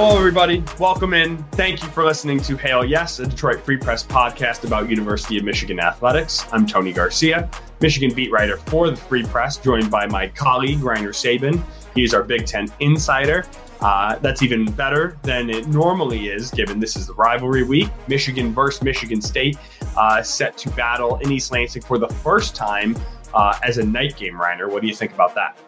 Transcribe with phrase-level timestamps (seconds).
[0.00, 0.62] Hello, everybody.
[0.78, 1.42] Welcome in.
[1.54, 5.44] Thank you for listening to Hail Yes, a Detroit Free Press podcast about University of
[5.44, 6.44] Michigan athletics.
[6.52, 11.12] I'm Tony Garcia, Michigan beat writer for the Free Press, joined by my colleague, Rainer
[11.12, 11.64] Sabin.
[11.96, 13.44] He's our Big Ten insider.
[13.80, 17.88] Uh, that's even better than it normally is, given this is the rivalry week.
[18.06, 19.58] Michigan versus Michigan State,
[19.96, 22.96] uh, set to battle in East Lansing for the first time
[23.34, 24.70] uh, as a night game, Reiner.
[24.70, 25.58] What do you think about that?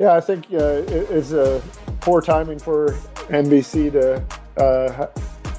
[0.00, 1.62] Yeah, I think uh, it's a
[2.00, 2.92] poor timing for
[3.28, 4.24] NBC to
[4.56, 5.06] uh,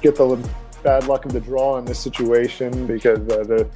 [0.00, 0.50] get the
[0.82, 3.70] bad luck of the draw in this situation because uh, the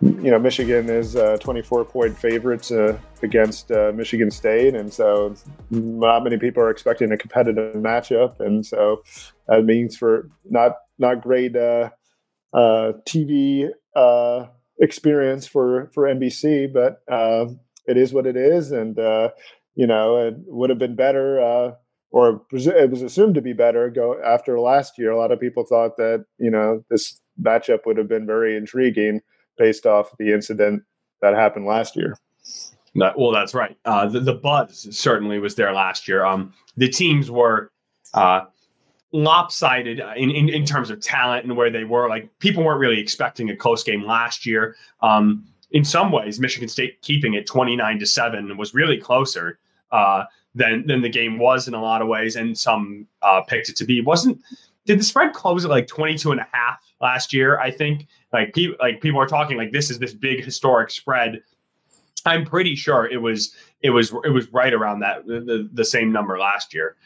[0.00, 5.34] you know Michigan is uh, 24 point favorites uh, against uh, Michigan State, and so
[5.68, 9.02] not many people are expecting a competitive matchup, and so
[9.48, 11.90] that means for not not great uh,
[12.54, 14.46] uh, TV uh,
[14.80, 17.02] experience for for NBC, but
[17.86, 18.98] it is what it is, and
[19.80, 21.40] you know it would have been better
[22.10, 25.10] or it was assumed to be better go after last year.
[25.10, 29.22] A lot of people thought that you know this matchup would have been very intriguing
[29.56, 30.82] based off the incident
[31.22, 32.18] that happened last year.
[32.96, 33.76] That, well, that's right.
[33.84, 36.24] Uh, the, the buzz certainly was there last year.
[36.24, 37.70] Um, the teams were
[38.14, 38.42] uh,
[39.12, 42.08] lopsided in, in, in terms of talent and where they were.
[42.08, 44.76] Like people weren't really expecting a close game last year.
[45.02, 49.59] Um, in some ways, Michigan State keeping it twenty nine to seven was really closer.
[49.92, 50.24] Uh,
[50.54, 53.76] than than the game was in a lot of ways, and some uh, picked it
[53.76, 54.00] to be.
[54.00, 54.40] Wasn't
[54.86, 57.58] did the spread close at like 22 and a half last year?
[57.60, 61.42] I think like people like people are talking like this is this big historic spread.
[62.26, 66.12] I'm pretty sure it was it was it was right around that the, the same
[66.12, 66.96] number last year.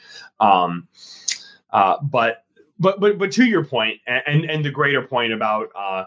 [0.40, 0.88] Um,
[1.70, 2.44] uh, but
[2.78, 6.04] but but but to your point and and the greater point about uh,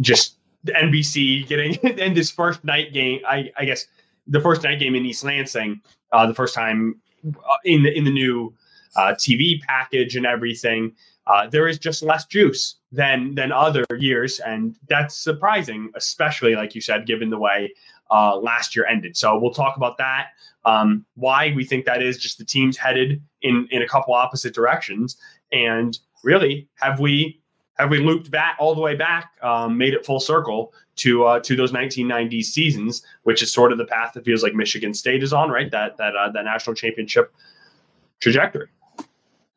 [0.00, 3.86] just NBC getting in this first night game, I, I guess
[4.30, 5.80] the first night game in East Lansing,
[6.12, 8.54] uh, the first time uh, in the in the new
[8.96, 10.92] uh, TV package and everything,
[11.26, 16.74] uh, there is just less juice than than other years, and that's surprising, especially like
[16.74, 17.72] you said, given the way
[18.10, 19.16] uh, last year ended.
[19.16, 20.28] So we'll talk about that.
[20.64, 24.54] Um, why we think that is just the teams headed in in a couple opposite
[24.54, 25.16] directions,
[25.52, 27.39] and really have we
[27.80, 31.40] have we looped back all the way back, um, made it full circle to uh,
[31.40, 35.22] to those 1990s seasons, which is sort of the path that feels like Michigan State
[35.22, 35.70] is on, right?
[35.70, 37.32] That that uh, that national championship
[38.20, 38.68] trajectory.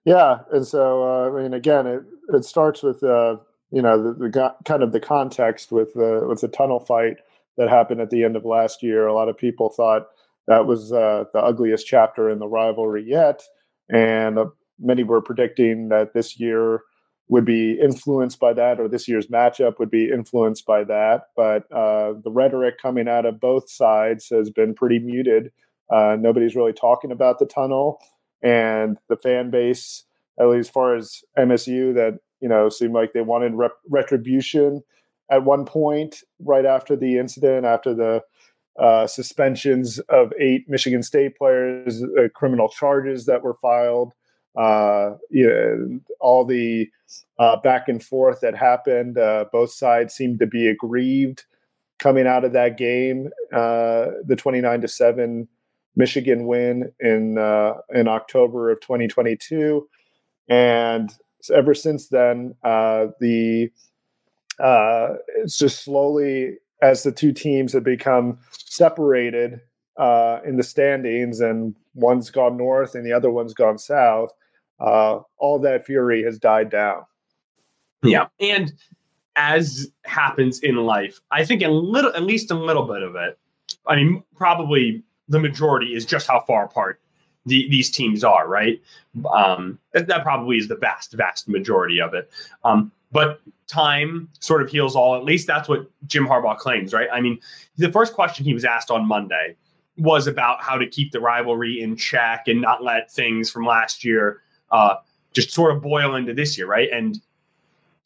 [0.06, 3.38] Yeah, and so uh, I mean, again, it it starts with uh,
[3.72, 7.18] you know the, the kind of the context with the with the tunnel fight
[7.58, 9.08] that happened at the end of last year.
[9.08, 10.08] A lot of people thought
[10.48, 13.44] that was uh, the ugliest chapter in the rivalry yet,
[13.90, 14.46] and uh,
[14.80, 16.82] many were predicting that this year
[17.30, 21.24] would be influenced by that, or this year's matchup would be influenced by that.
[21.36, 25.52] But uh, the rhetoric coming out of both sides has been pretty muted.
[25.92, 28.00] Uh, nobody's really talking about the tunnel,
[28.42, 30.04] and the fan base,
[30.40, 34.82] at least as far as MSU, that you know seemed like they wanted rep- retribution
[35.32, 38.22] at one point right after the incident, after the
[38.80, 44.14] uh, suspensions of eight Michigan State players, uh, criminal charges that were filed
[44.56, 46.90] uh, you know, all the
[47.40, 49.18] uh, back and forth that happened.
[49.18, 51.46] Uh, both sides seemed to be aggrieved
[52.00, 53.30] coming out of that game.
[53.52, 55.48] Uh, the 29 to 7
[55.96, 59.88] Michigan win in uh, in October of 2022.
[60.50, 61.14] And
[61.54, 63.72] ever since then, uh, the
[64.60, 69.62] it's just slowly as the two teams have become separated
[70.46, 74.32] in the standings and one's gone north and the other one's gone south
[74.80, 77.04] uh, all that fury has died down.
[78.04, 78.74] Yeah, and
[79.36, 83.38] as happens in life, I think a little, at least a little bit of it.
[83.88, 87.00] I mean, probably the majority is just how far apart
[87.46, 88.82] the, these teams are, right?
[89.34, 92.30] Um, that, that, probably is the vast, vast majority of it.
[92.64, 95.16] Um, but time sort of heals all.
[95.16, 97.08] At least that's what Jim Harbaugh claims, right?
[97.12, 97.40] I mean,
[97.78, 99.56] the first question he was asked on Monday
[99.98, 104.04] was about how to keep the rivalry in check and not let things from last
[104.04, 104.42] year
[104.74, 104.96] uh,
[105.32, 106.90] just sort of boil into this year, right?
[106.92, 107.22] And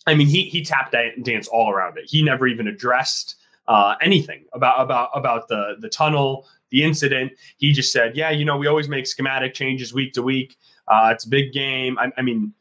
[0.06, 2.06] I mean, he he tapped dance all around it.
[2.06, 3.36] He never even addressed
[3.68, 7.34] uh, anything about about about the the tunnel, the incident.
[7.58, 10.58] He just said, "Yeah, you know, we always make schematic changes week to week.
[10.88, 11.98] Uh, it's a big game.
[11.98, 12.54] I, I mean,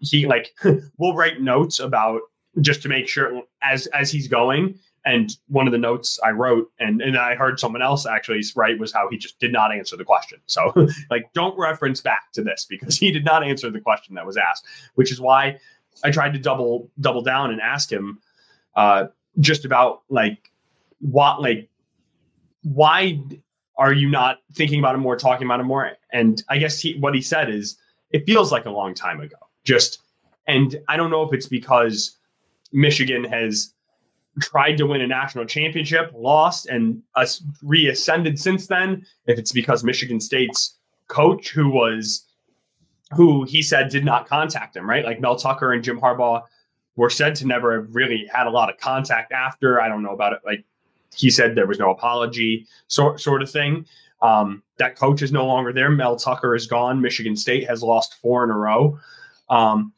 [0.00, 0.54] he like
[0.98, 2.20] we'll write notes about
[2.60, 6.70] just to make sure as as he's going." And one of the notes I wrote,
[6.80, 9.96] and and I heard someone else actually write, was how he just did not answer
[9.96, 10.40] the question.
[10.46, 10.72] So,
[11.10, 14.36] like, don't reference back to this because he did not answer the question that was
[14.36, 14.66] asked,
[14.96, 15.58] which is why
[16.04, 18.18] I tried to double double down and ask him
[18.74, 19.06] uh,
[19.38, 20.50] just about like
[21.00, 21.68] what like
[22.62, 23.22] why
[23.78, 25.92] are you not thinking about it more, talking about it more?
[26.12, 27.76] And I guess he, what he said is
[28.10, 29.36] it feels like a long time ago.
[29.64, 30.00] Just
[30.48, 32.16] and I don't know if it's because
[32.72, 33.72] Michigan has
[34.40, 37.02] tried to win a national championship, lost, and
[37.62, 39.04] reascended since then.
[39.26, 40.76] If it's because Michigan State's
[41.08, 42.24] coach, who was
[43.14, 45.04] who he said did not contact him, right?
[45.04, 46.42] Like Mel Tucker and Jim Harbaugh
[46.96, 49.80] were said to never have really had a lot of contact after.
[49.80, 50.40] I don't know about it.
[50.44, 50.64] Like
[51.14, 53.86] he said, there was no apology, sort sort of thing.
[54.22, 55.90] Um, that coach is no longer there.
[55.90, 57.00] Mel Tucker is gone.
[57.00, 58.98] Michigan State has lost four in a row,
[59.50, 59.92] um,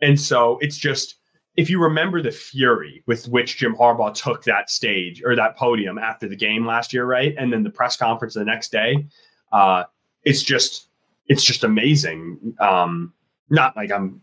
[0.00, 1.16] and so it's just
[1.56, 5.98] if you remember the fury with which Jim Harbaugh took that stage or that podium
[5.98, 9.06] after the game last year, right, and then the press conference the next day,
[9.52, 9.84] uh,
[10.24, 10.88] it's just
[11.28, 12.54] it's just amazing.
[12.58, 13.12] Um,
[13.50, 14.22] not like I'm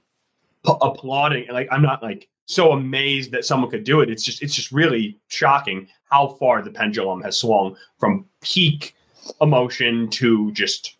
[0.65, 4.09] p- applauding, like I'm not like so amazed that someone could do it.
[4.09, 8.95] It's just it's just really shocking how far the pendulum has swung from peak
[9.39, 10.97] emotion to just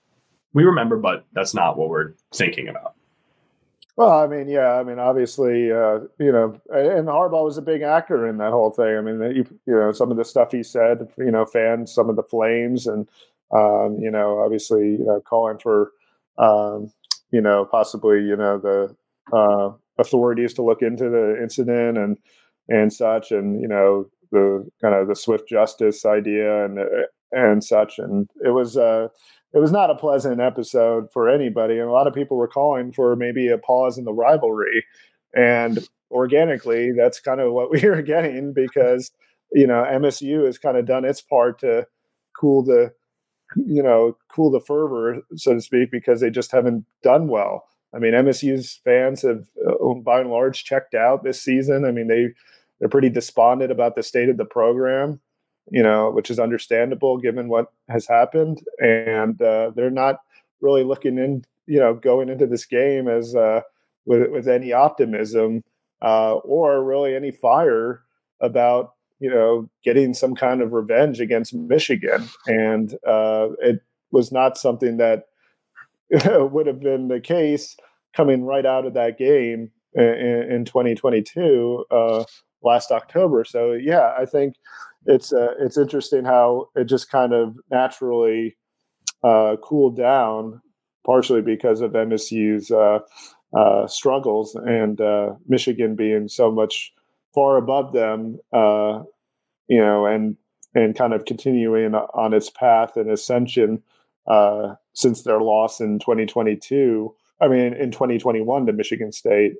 [0.53, 2.95] we remember, but that's not what we're thinking about.
[3.99, 7.81] Well, I mean, yeah, I mean, obviously, uh, you know, and Harbaugh was a big
[7.81, 8.95] actor in that whole thing.
[8.97, 12.09] I mean, you, you know, some of the stuff he said, you know, fans some
[12.09, 13.09] of the flames, and
[13.53, 15.91] um, you know, obviously, you know, calling for,
[16.37, 16.93] um,
[17.31, 18.95] you know, possibly, you know, the
[19.37, 22.17] uh, authorities to look into the incident and
[22.69, 26.79] and such, and you know, the kind of the swift justice idea and
[27.33, 28.77] and such, and it was.
[28.77, 29.09] Uh,
[29.53, 31.79] it was not a pleasant episode for anybody.
[31.79, 34.85] And a lot of people were calling for maybe a pause in the rivalry.
[35.33, 35.79] And
[36.11, 39.11] organically, that's kind of what we are getting because,
[39.51, 41.87] you know, MSU has kind of done its part to
[42.39, 42.93] cool the,
[43.55, 47.65] you know, cool the fervor, so to speak, because they just haven't done well.
[47.93, 51.85] I mean, MSU's fans have, uh, by and large, checked out this season.
[51.85, 52.27] I mean, they
[52.79, 55.19] they're pretty despondent about the state of the program
[55.71, 58.61] you know, which is understandable given what has happened.
[58.79, 60.17] And uh, they're not
[60.61, 63.61] really looking in, you know, going into this game as uh,
[64.05, 65.63] with, with any optimism
[66.01, 68.01] uh, or really any fire
[68.41, 72.27] about, you know, getting some kind of revenge against Michigan.
[72.47, 73.81] And uh, it
[74.11, 75.25] was not something that
[76.11, 77.77] would have been the case
[78.15, 82.23] coming right out of that game in, in 2022 uh,
[82.63, 83.43] last October.
[83.43, 84.55] So, yeah, I think
[85.05, 88.57] it's uh, it's interesting how it just kind of naturally
[89.23, 90.61] uh, cooled down,
[91.05, 92.99] partially because of MSU's uh,
[93.57, 96.93] uh, struggles and uh, Michigan being so much
[97.33, 99.01] far above them, uh,
[99.67, 100.35] you know, and
[100.75, 103.81] and kind of continuing on its path and ascension
[104.93, 107.15] since their loss in 2022.
[107.41, 109.53] I mean, in 2021 to Michigan State.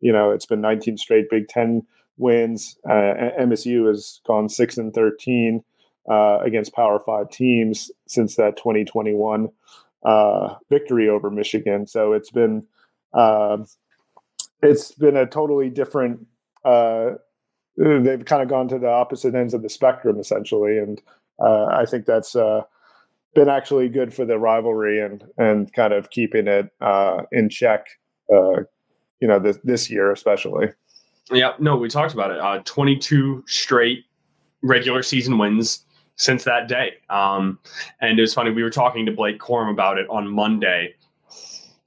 [0.00, 1.82] you know, it's been 19 straight Big Ten
[2.18, 2.76] wins.
[2.88, 5.62] Uh, MSU has gone six and thirteen
[6.08, 9.48] uh, against Power Five teams since that 2021
[10.04, 11.86] uh, victory over Michigan.
[11.86, 12.66] So it's been
[13.14, 13.66] um,
[14.62, 16.26] it's been a totally different.
[16.64, 17.12] Uh,
[17.76, 21.00] they've kind of gone to the opposite ends of the spectrum essentially, and
[21.40, 22.62] uh, I think that's uh,
[23.34, 26.70] been actually good for the rivalry and and kind of keeping it
[27.32, 27.86] in check.
[28.30, 30.68] you know, this this year especially.
[31.30, 32.38] Yeah, no, we talked about it.
[32.38, 34.06] Uh, 22 straight
[34.62, 35.84] regular season wins
[36.16, 36.94] since that day.
[37.10, 37.58] Um,
[38.00, 38.50] and it was funny.
[38.50, 40.94] We were talking to Blake Corum about it on Monday,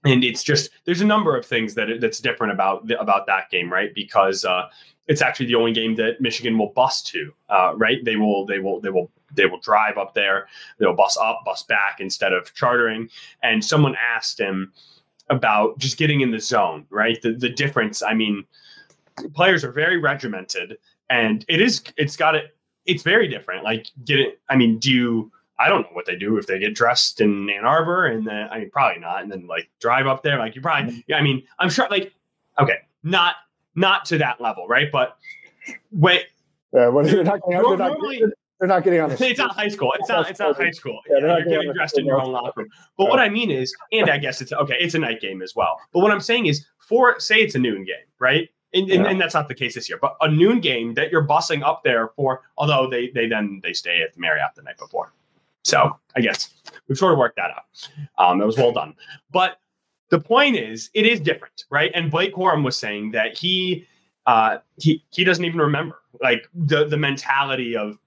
[0.05, 3.49] and it's just there's a number of things that that's different about the, about that
[3.49, 3.93] game, right?
[3.93, 4.67] Because uh,
[5.07, 8.03] it's actually the only game that Michigan will bus to, uh, right?
[8.03, 10.47] They will they will they will they will drive up there,
[10.79, 13.09] they'll bus up, bus back instead of chartering.
[13.43, 14.71] And someone asked him
[15.29, 17.21] about just getting in the zone, right?
[17.21, 18.01] The the difference.
[18.01, 18.45] I mean
[19.33, 20.77] players are very regimented
[21.09, 24.91] and it is it's got it it's very different like get it i mean do
[24.91, 28.25] you i don't know what they do if they get dressed in ann arbor and
[28.25, 30.99] then i mean probably not and then like drive up there like you probably mm-hmm.
[31.07, 32.13] yeah i mean i'm sure like
[32.59, 33.35] okay not
[33.75, 35.17] not to that level right but
[35.91, 36.25] wait
[36.73, 38.23] yeah, well, they're not, they're, not, normally,
[38.59, 39.11] they're not getting on.
[39.19, 39.93] it's not high school.
[39.99, 40.29] It's not.
[40.29, 40.99] It's not high school.
[41.09, 42.69] Yeah, yeah, you're getting dressed in your own locker room.
[42.97, 44.75] But what I mean is, and I guess it's okay.
[44.79, 45.79] It's a night game as well.
[45.93, 48.49] But what I'm saying is, for say it's a noon game, right?
[48.73, 49.97] And, and, and, that's not the case this year.
[50.01, 53.73] But a noon game that you're bussing up there for, although they they then they
[53.73, 55.13] stay at the Marriott the night before.
[55.63, 56.53] So I guess
[56.87, 57.89] we've sort of worked that out.
[58.17, 58.95] Um, it was well done.
[59.31, 59.59] But
[60.09, 61.91] the point is, it is different, right?
[61.93, 63.87] And Blake Corum was saying that he
[64.25, 67.97] uh, he he doesn't even remember like the the mentality of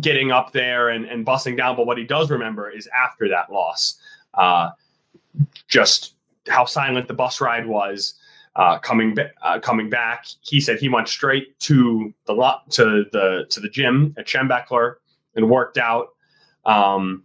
[0.00, 1.76] getting up there and, and bussing down.
[1.76, 3.98] But what he does remember is after that loss,
[4.34, 4.70] uh,
[5.68, 6.14] just
[6.48, 8.14] how silent the bus ride was.
[8.56, 13.46] Uh, coming uh, coming back, he said he went straight to the lot to the
[13.48, 14.94] to the gym at Schembechler
[15.36, 16.08] and worked out.
[16.64, 17.22] Um,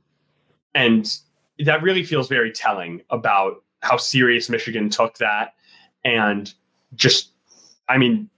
[0.75, 1.11] and
[1.59, 5.55] that really feels very telling about how serious Michigan took that
[6.03, 6.53] and
[6.93, 7.31] just
[7.89, 8.29] I mean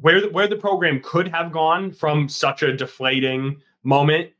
[0.00, 4.30] where the, where the program could have gone from such a deflating moment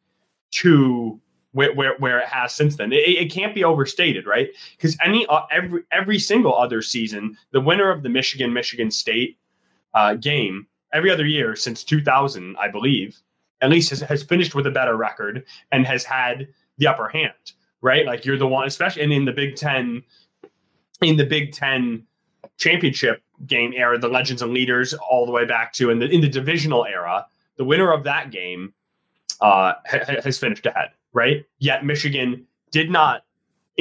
[0.51, 1.21] to
[1.57, 2.93] where, where, where it has since then.
[2.93, 4.51] It, it can't be overstated, right?
[4.77, 9.39] Because any uh, every every single other season, the winner of the Michigan Michigan State
[9.95, 13.19] uh, game every other year since 2000, I believe,
[13.63, 16.47] at least has, has finished with a better record and has had
[16.77, 17.33] the upper hand,
[17.81, 18.05] right?
[18.05, 20.03] Like you're the one, especially and in the Big Ten,
[21.01, 22.07] in the Big Ten
[22.59, 26.21] championship game era, the legends and leaders all the way back to in the in
[26.21, 28.75] the divisional era, the winner of that game
[29.41, 31.47] uh, ha- has finished ahead, right?
[31.59, 33.25] Yet Michigan did not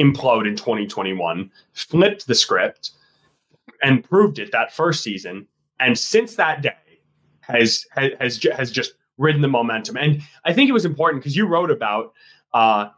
[0.00, 2.92] implode in 2021, flipped the script,
[3.82, 5.46] and proved it that first season,
[5.78, 6.72] and since that day
[7.42, 9.98] has has has, just ridden the momentum.
[9.98, 12.14] And I think it was important because you wrote about
[12.54, 12.88] uh,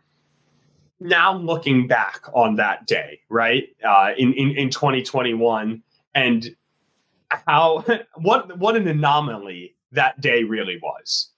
[1.00, 3.68] now looking back on that day, right?
[3.84, 5.82] Uh, in, in in 2021,
[6.14, 6.56] and
[7.28, 11.30] how what what an anomaly that day really was.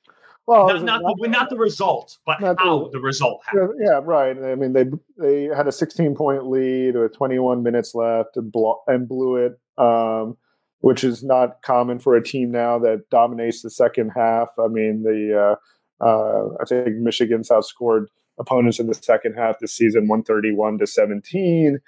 [0.50, 3.74] Well, not, not, not, the, not the result, but how the, the result happened.
[3.80, 4.36] Yeah, right.
[4.36, 8.82] I mean, they they had a 16 point lead with 21 minutes left and, blo-
[8.88, 9.60] and blew it.
[9.78, 10.36] Um,
[10.80, 14.48] which is not common for a team now that dominates the second half.
[14.58, 15.56] I mean, the
[16.02, 18.06] uh, uh, I think Michigan's outscored
[18.38, 21.80] opponents in the second half this season, one thirty one to seventeen.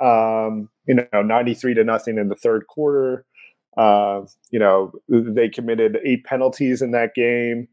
[0.00, 3.24] Um, you know, ninety three to nothing in the third quarter.
[3.76, 7.68] Uh, you know, they committed eight penalties in that game.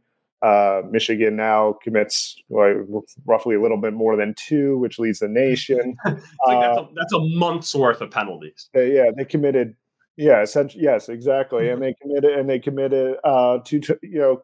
[0.45, 5.95] Uh, Michigan now commits roughly a little bit more than two, which leads the nation.
[6.05, 8.69] like that's, a, uh, that's, a, month's worth of penalties.
[8.73, 9.75] They, yeah, they committed
[10.17, 11.69] yeah, essentially, yes, exactly.
[11.69, 11.83] And mm-hmm.
[11.83, 14.43] they committed and they committed uh, to you know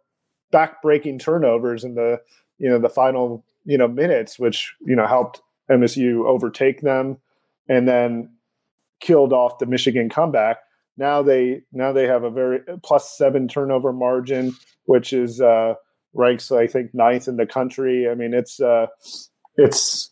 [0.52, 2.20] back-breaking turnovers in the
[2.58, 7.18] you know the final you know minutes, which you know helped MSU overtake them,
[7.70, 8.30] and then
[9.00, 10.58] killed off the Michigan comeback.
[10.98, 14.54] Now they now they have a very plus seven turnover margin,
[14.86, 15.76] which is uh,
[16.14, 18.10] ranks I think ninth in the country.
[18.10, 18.88] I mean, it's uh,
[19.58, 20.12] it's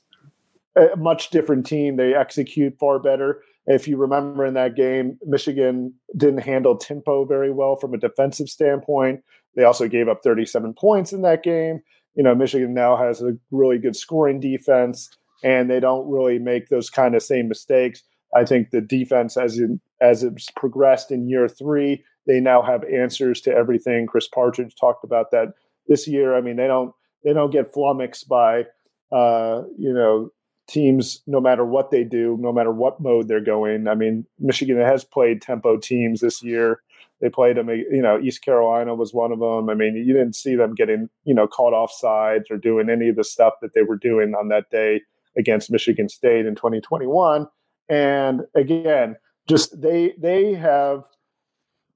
[0.75, 1.98] a much different team.
[1.98, 3.41] They execute far better.
[3.68, 8.50] If you remember in that game, Michigan didn't handle tempo very well from a defensive
[8.50, 9.22] standpoint.
[9.56, 11.82] They also gave up 37 points in that game.
[12.15, 15.10] You know, Michigan now has a really good scoring defense,
[15.44, 18.03] and they don't really make those kind of same mistakes.
[18.36, 22.84] I think the defense, as in, as it's progressed in year three, they now have
[22.84, 24.06] answers to everything.
[24.08, 25.50] Chris Partridge talked about that
[25.89, 26.36] this year.
[26.36, 26.93] I mean, they don't
[27.25, 28.65] they don't get flummoxed by
[29.12, 30.31] uh, you know
[30.69, 33.88] teams, no matter what they do, no matter what mode they're going.
[33.88, 36.81] I mean, Michigan has played tempo teams this year.
[37.22, 39.69] They played them, you know, East Carolina was one of them.
[39.69, 43.10] I mean, you didn't see them getting, you know, caught off sides or doing any
[43.10, 45.01] of the stuff that they were doing on that day
[45.38, 47.48] against Michigan State in 2021.
[47.89, 49.17] And again,
[49.48, 51.03] just they they have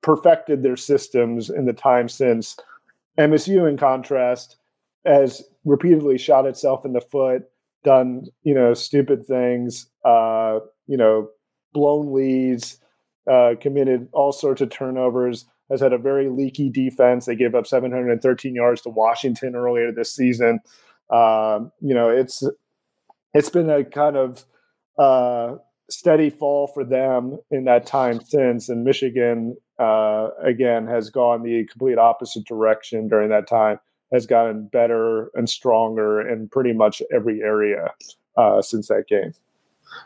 [0.01, 2.57] perfected their systems in the time since
[3.17, 4.57] MSU, in contrast,
[5.05, 7.43] has repeatedly shot itself in the foot
[7.83, 11.27] done you know stupid things uh you know
[11.73, 12.77] blown leads
[13.29, 17.25] uh committed all sorts of turnovers has had a very leaky defense.
[17.25, 20.59] They gave up 713 yards to washington earlier this season.
[21.09, 22.43] Um you know it's
[23.33, 24.45] it's been a kind of
[24.97, 25.55] uh
[25.93, 31.65] steady fall for them in that time since and michigan uh again has gone the
[31.65, 33.79] complete opposite direction during that time
[34.13, 37.91] has gotten better and stronger in pretty much every area
[38.37, 39.33] uh, since that game.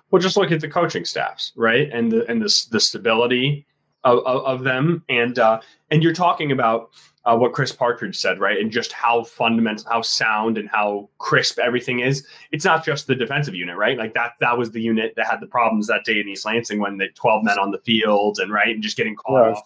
[0.10, 3.66] Well, just look at the coaching staffs, right, and the and the, the stability
[4.04, 5.60] of, of, of them, and uh,
[5.92, 6.90] and you're talking about
[7.28, 8.58] uh, what Chris Partridge said, right?
[8.58, 12.26] And just how fundamental, how sound, and how crisp everything is.
[12.52, 13.98] It's not just the defensive unit, right?
[13.98, 16.80] Like that that was the unit that had the problems that day in East Lansing
[16.80, 19.64] when the 12 men on the field and right and just getting caught yeah, off.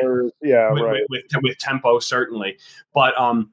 [0.00, 1.02] Errors, yeah, with, right.
[1.10, 2.58] With, with, with tempo, certainly,
[2.94, 3.50] but um,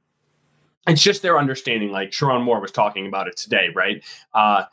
[0.88, 1.90] it's just their understanding.
[1.90, 4.04] Like Sherrone Moore was talking about it today, right?
[4.36, 4.66] Uh,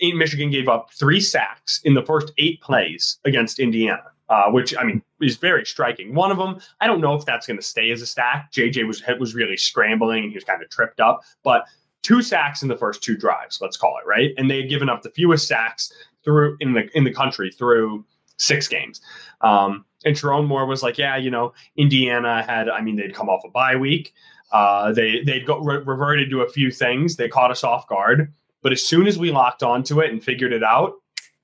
[0.00, 4.84] Michigan gave up three sacks in the first eight plays against Indiana uh, which I
[4.84, 6.14] mean is very striking.
[6.14, 8.52] One of them, I don't know if that's going to stay as a stack.
[8.52, 11.64] JJ was was really scrambling and he was kind of tripped up, but
[12.02, 14.88] two sacks in the first two drives, let's call it right, and they had given
[14.88, 15.92] up the fewest sacks
[16.24, 18.04] through in the in the country through
[18.38, 19.00] six games.
[19.40, 23.28] Um, and Sherrone Moore was like, yeah, you know, Indiana had, I mean, they'd come
[23.28, 24.14] off a bye week.
[24.52, 27.16] Uh, they they'd go re- reverted to a few things.
[27.16, 28.32] They caught us off guard,
[28.62, 30.94] but as soon as we locked onto it and figured it out,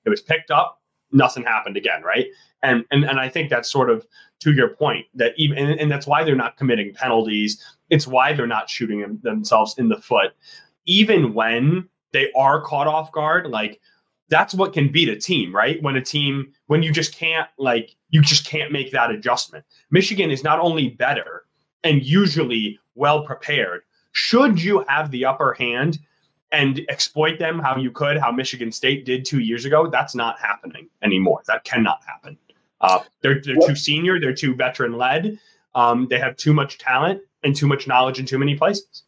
[0.05, 0.81] it was picked up.
[1.13, 2.27] Nothing happened again, right?
[2.65, 4.07] And and and I think that's sort of
[4.41, 7.63] to your point that even and, and that's why they're not committing penalties.
[7.91, 10.33] It's why they're not shooting them, themselves in the foot,
[10.87, 13.47] even when they are caught off guard.
[13.47, 13.81] Like
[14.29, 15.81] that's what can beat a team, right?
[15.83, 19.65] When a team when you just can't like you just can't make that adjustment.
[19.91, 21.45] Michigan is not only better
[21.85, 23.83] and usually well prepared.
[24.13, 25.99] Should you have the upper hand
[26.53, 30.39] and exploit them how you could, how Michigan State did two years ago, that's not
[30.39, 31.43] happening anymore.
[31.47, 32.39] That cannot happen.
[32.81, 35.39] Uh, they're they're too senior, they're too veteran led.
[35.75, 39.05] Um, they have too much talent and too much knowledge in too many places.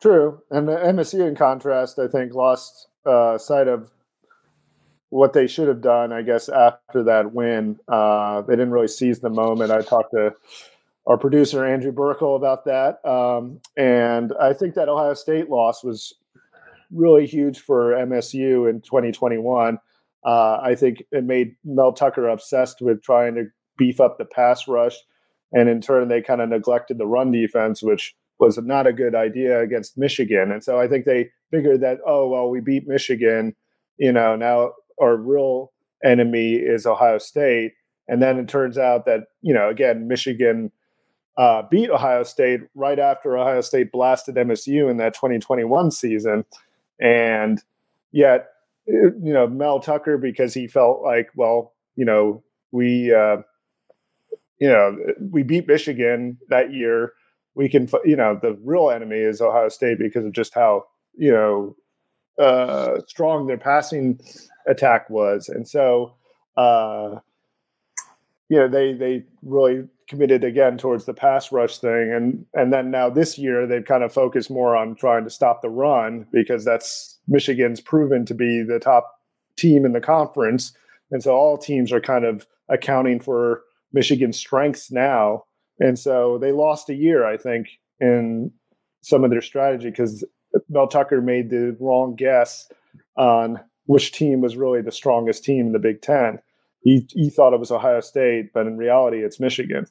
[0.00, 3.90] True, and the MSU, in contrast, I think lost uh, sight of
[5.08, 6.12] what they should have done.
[6.12, 9.70] I guess after that win, uh, they didn't really seize the moment.
[9.70, 10.34] I talked to
[11.06, 16.14] our producer Andrew Birkle about that, um, and I think that Ohio State loss was
[16.90, 19.78] really huge for MSU in 2021.
[20.26, 23.44] Uh, I think it made Mel Tucker obsessed with trying to
[23.78, 24.96] beef up the pass rush,
[25.52, 29.14] and in turn, they kind of neglected the run defense, which was not a good
[29.14, 30.50] idea against Michigan.
[30.52, 33.54] And so I think they figured that, oh well, we beat Michigan,
[33.98, 35.72] you know, now our real
[36.04, 37.72] enemy is Ohio State.
[38.08, 40.70] And then it turns out that, you know, again, Michigan
[41.36, 46.44] uh, beat Ohio State right after Ohio State blasted MSU in that 2021 season.
[47.00, 47.62] And
[48.12, 48.48] yet,
[48.86, 53.38] you know, Mel Tucker, because he felt like, well, you know, we, uh,
[54.58, 54.96] you know,
[55.30, 57.12] we beat Michigan that year.
[57.54, 60.84] We can, you know, the real enemy is Ohio State because of just how,
[61.16, 61.76] you know,
[62.38, 64.20] uh, strong their passing
[64.66, 65.48] attack was.
[65.48, 66.14] And so,
[66.56, 67.16] uh,
[68.48, 72.90] you know, they, they really committed again towards the pass rush thing and and then
[72.90, 76.64] now this year they've kind of focused more on trying to stop the run because
[76.64, 79.20] that's Michigan's proven to be the top
[79.56, 80.72] team in the conference
[81.10, 83.62] and so all teams are kind of accounting for
[83.92, 85.44] Michigan's strengths now
[85.80, 87.68] and so they lost a year I think
[88.00, 88.52] in
[89.02, 90.24] some of their strategy because
[90.68, 92.70] Mel Tucker made the wrong guess
[93.16, 96.40] on which team was really the strongest team in the Big Ten
[96.86, 99.88] he, he thought it was Ohio State, but in reality, it's Michigan.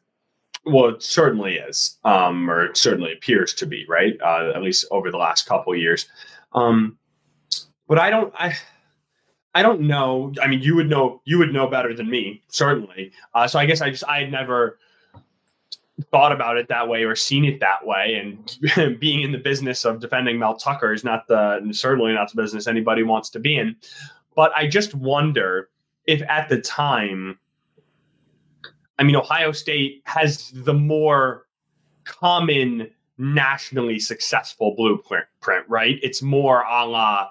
[0.66, 4.14] Well, it certainly is, um, or it certainly appears to be, right?
[4.24, 6.08] Uh, at least over the last couple years.
[6.54, 6.98] Um,
[7.88, 8.56] but I don't, I,
[9.54, 10.34] I don't know.
[10.42, 13.12] I mean, you would know, you would know better than me, certainly.
[13.34, 14.80] Uh, so I guess I just, I had never
[16.12, 18.16] thought about it that way or seen it that way.
[18.16, 22.42] And being in the business of defending Mel Tucker is not the, certainly not the
[22.42, 23.76] business anybody wants to be in.
[24.36, 25.70] But I just wonder
[26.06, 27.40] if at the time,
[29.00, 31.48] I mean, Ohio State has the more
[32.04, 35.26] common nationally successful blueprint,
[35.68, 35.98] right?
[36.04, 37.30] It's more a la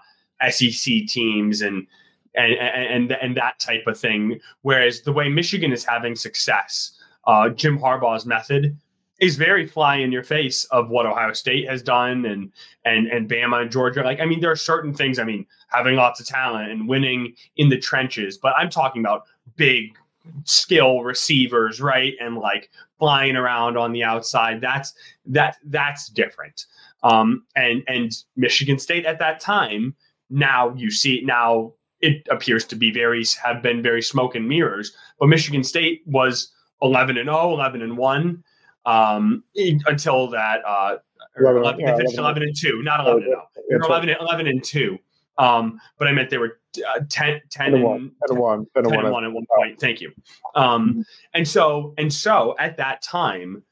[0.51, 1.87] SEC teams and
[2.35, 4.41] and and and that type of thing.
[4.63, 8.77] Whereas the way Michigan is having success, uh, Jim Harbaugh's method
[9.21, 12.53] is very fly in your face of what Ohio State has done and
[12.85, 14.03] and and Bama and Georgia.
[14.03, 15.19] Like, I mean, there are certain things.
[15.19, 19.23] I mean, having lots of talent and winning in the trenches, but I'm talking about
[19.57, 19.97] big
[20.45, 22.15] skill receivers, right?
[22.21, 24.61] And like flying around on the outside.
[24.61, 24.95] That's
[25.27, 26.67] that that's different.
[27.03, 29.95] Um, and and Michigan State at that time,
[30.31, 34.95] now you see now it appears to be very have been very smoke and mirrors.
[35.19, 38.45] But Michigan State was 11 and 0, 11 and 1
[38.87, 39.45] um,
[39.87, 40.97] until that uh,
[41.39, 43.49] 11, 11, yeah, 11, 11, and 2, not 11 and 0.
[43.89, 44.99] 11, 11 and 2.
[45.37, 46.61] Um, but I meant they were
[46.95, 49.81] uh, 10, 10 and, and 1, 10 and 1, 10 and 1 at one point.
[49.81, 50.13] Thank you.
[50.55, 53.63] Um, and so, and so at that time,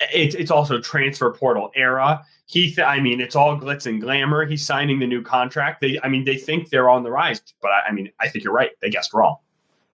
[0.00, 2.24] it's it's also transfer portal era.
[2.46, 4.44] He, th- I mean, it's all glitz and glamour.
[4.46, 5.80] He's signing the new contract.
[5.80, 8.44] They, I mean, they think they're on the rise, but I, I mean, I think
[8.44, 8.70] you're right.
[8.80, 9.36] They guessed wrong.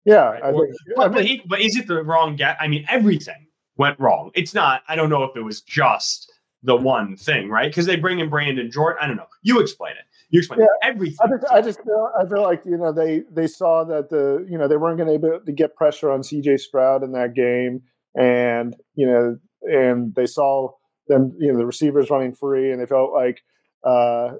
[0.06, 0.42] Yeah, right?
[0.42, 2.56] I think, but, but, he, but is it the wrong guess?
[2.58, 4.30] I mean, everything went wrong.
[4.34, 4.82] It's not.
[4.88, 6.32] I don't know if it was just
[6.62, 7.70] the one thing, right?
[7.70, 8.98] Because they bring in Brandon Jordan.
[9.02, 9.26] I don't know.
[9.42, 10.04] You explain it.
[10.30, 11.18] You explain yeah, everything.
[11.22, 14.46] I just, I just feel, I feel like you know they they saw that the
[14.48, 16.58] you know they weren't going to be able to get pressure on C.J.
[16.58, 17.82] Stroud in that game,
[18.14, 20.70] and you know and they saw
[21.08, 23.42] them you know the receivers running free, and they felt like
[23.84, 24.30] uh,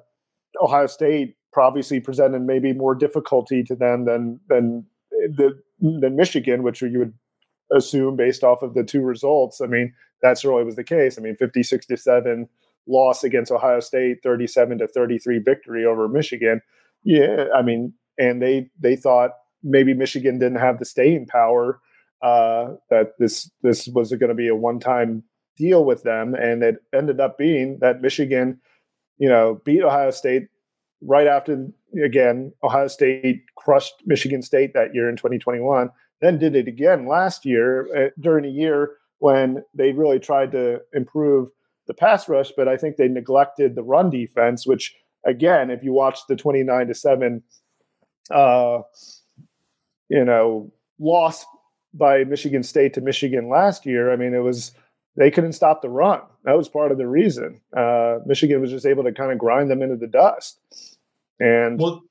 [0.61, 6.81] Ohio State obviously presented maybe more difficulty to them than than the than Michigan, which
[6.81, 7.13] you would
[7.71, 9.61] assume based off of the two results.
[9.61, 11.17] I mean, that's really was the case.
[11.17, 12.49] I mean, 56 to 7
[12.87, 16.61] loss against Ohio State, 37 to 33 victory over Michigan.
[17.03, 19.31] Yeah, I mean, and they they thought
[19.63, 21.79] maybe Michigan didn't have the staying power
[22.21, 25.23] uh, that this this was going to be a one time
[25.57, 28.59] deal with them, and it ended up being that Michigan,
[29.17, 30.47] you know, beat Ohio State
[31.01, 31.67] right after
[32.03, 35.89] again Ohio State crushed Michigan State that year in 2021.
[36.21, 40.81] Then did it again last year uh, during a year when they really tried to
[40.93, 41.49] improve
[41.87, 45.91] the pass rush, but I think they neglected the run defense, which again, if you
[45.91, 47.43] watch the 29 to 7
[48.31, 48.81] uh,
[50.09, 51.45] you know, loss
[51.93, 54.73] by Michigan State to Michigan last year, I mean, it was
[55.15, 56.21] they couldn't stop the run.
[56.45, 57.59] That was part of the reason.
[57.75, 60.59] Uh, Michigan was just able to kind of grind them into the dust.
[61.39, 62.03] And well,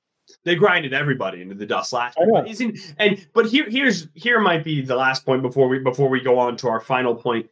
[0.44, 2.28] they grinded everybody into the dust last year.
[2.32, 6.08] But isn't and but here here's here might be the last point before we before
[6.08, 7.48] we go on to our final point.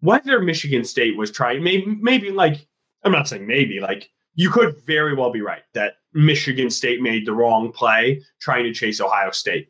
[0.00, 2.66] Whether Michigan State was trying, maybe maybe like
[3.04, 7.26] I'm not saying maybe like you could very well be right that Michigan State made
[7.26, 9.68] the wrong play trying to chase Ohio State.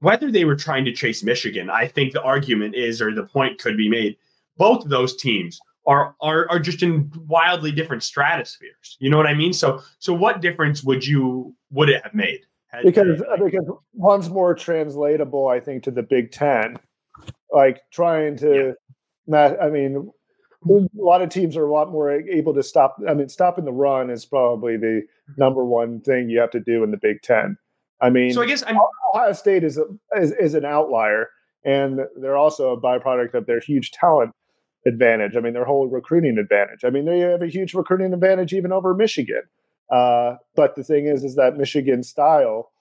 [0.00, 3.58] Whether they were trying to chase Michigan, I think the argument is, or the point
[3.58, 4.16] could be made,
[4.56, 8.96] both of those teams are are are just in wildly different stratospheres.
[8.98, 9.52] You know what I mean?
[9.52, 12.40] So so what difference would you would it have made?
[12.84, 16.78] because uh, because one's more translatable, I think, to the Big Ten.
[17.52, 18.74] Like trying to,
[19.26, 19.56] yeah.
[19.60, 20.10] I mean,
[20.68, 22.96] a lot of teams are a lot more able to stop.
[23.08, 25.02] I mean, stopping the run is probably the
[25.36, 27.56] number one thing you have to do in the Big Ten.
[28.00, 28.78] I mean, so I guess I'm,
[29.14, 29.84] Ohio State is, a,
[30.20, 31.28] is is an outlier,
[31.64, 34.32] and they're also a byproduct of their huge talent
[34.86, 35.36] advantage.
[35.36, 36.84] I mean, their whole recruiting advantage.
[36.84, 39.42] I mean, they have a huge recruiting advantage even over Michigan.
[39.90, 42.72] Uh, but the thing is, is that Michigan style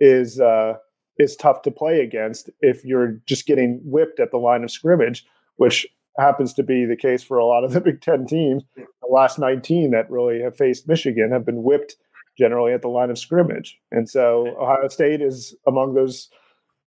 [0.00, 0.74] is uh,
[1.18, 5.24] is tough to play against if you're just getting whipped at the line of scrimmage,
[5.56, 5.86] which
[6.18, 8.62] happens to be the case for a lot of the Big Ten teams.
[8.76, 11.96] The last 19 that really have faced Michigan have been whipped
[12.36, 16.28] generally at the line of scrimmage, and so Ohio State is among those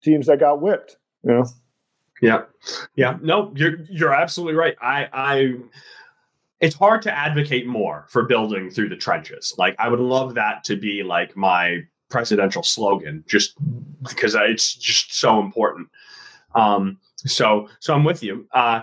[0.03, 0.97] teams that got whipped.
[1.23, 1.45] You know.
[2.21, 2.43] Yeah,
[2.95, 3.17] yeah.
[3.21, 4.75] No, you're you're absolutely right.
[4.81, 5.55] I I
[6.59, 9.53] it's hard to advocate more for building through the trenches.
[9.57, 13.55] Like I would love that to be like my presidential slogan, just
[14.07, 15.87] because it's just so important.
[16.55, 18.47] Um, so so I'm with you.
[18.51, 18.81] Uh,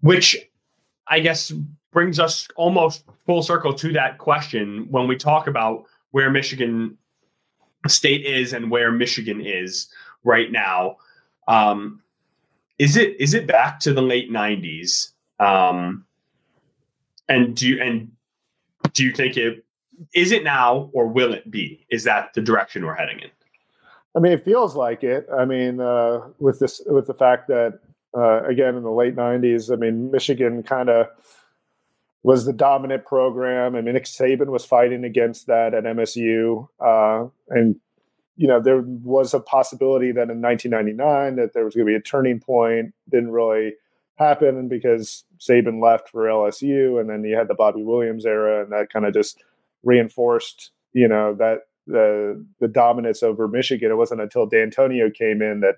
[0.00, 0.36] which
[1.08, 1.52] I guess
[1.92, 6.96] brings us almost full circle to that question when we talk about where Michigan
[7.86, 9.88] State is and where Michigan is
[10.24, 10.96] right now.
[11.46, 12.02] Um,
[12.78, 15.10] is it is it back to the late '90s?
[15.40, 16.04] Um,
[17.28, 18.10] and do you, and
[18.92, 19.64] do you think it
[20.14, 21.84] is it now or will it be?
[21.90, 23.30] Is that the direction we're heading in?
[24.16, 25.28] I mean, it feels like it.
[25.36, 27.80] I mean, uh, with this, with the fact that
[28.16, 31.08] uh, again in the late '90s, I mean, Michigan kind of
[32.22, 33.76] was the dominant program.
[33.76, 37.76] I mean, Nick Saban was fighting against that at MSU, uh, and
[38.36, 41.96] you know there was a possibility that in 1999 that there was going to be
[41.96, 42.94] a turning point.
[43.10, 43.74] Didn't really
[44.16, 48.72] happen because Saban left for LSU, and then you had the Bobby Williams era, and
[48.72, 49.42] that kind of just
[49.84, 53.90] reinforced, you know, that the the dominance over Michigan.
[53.90, 55.76] It wasn't until Dantonio came in that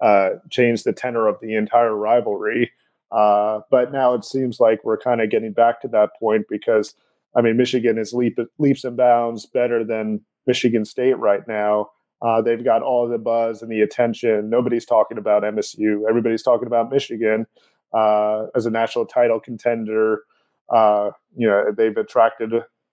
[0.00, 2.72] uh, changed the tenor of the entire rivalry.
[3.10, 6.94] Uh, but now it seems like we're kind of getting back to that point because
[7.36, 11.90] I mean Michigan is leap, leaps and bounds better than Michigan State right now.
[12.20, 14.50] Uh, they've got all the buzz and the attention.
[14.50, 16.08] Nobody's talking about MSU.
[16.08, 17.46] Everybody's talking about Michigan
[17.92, 20.22] uh, as a national title contender.
[20.68, 22.52] Uh, you know, they've attracted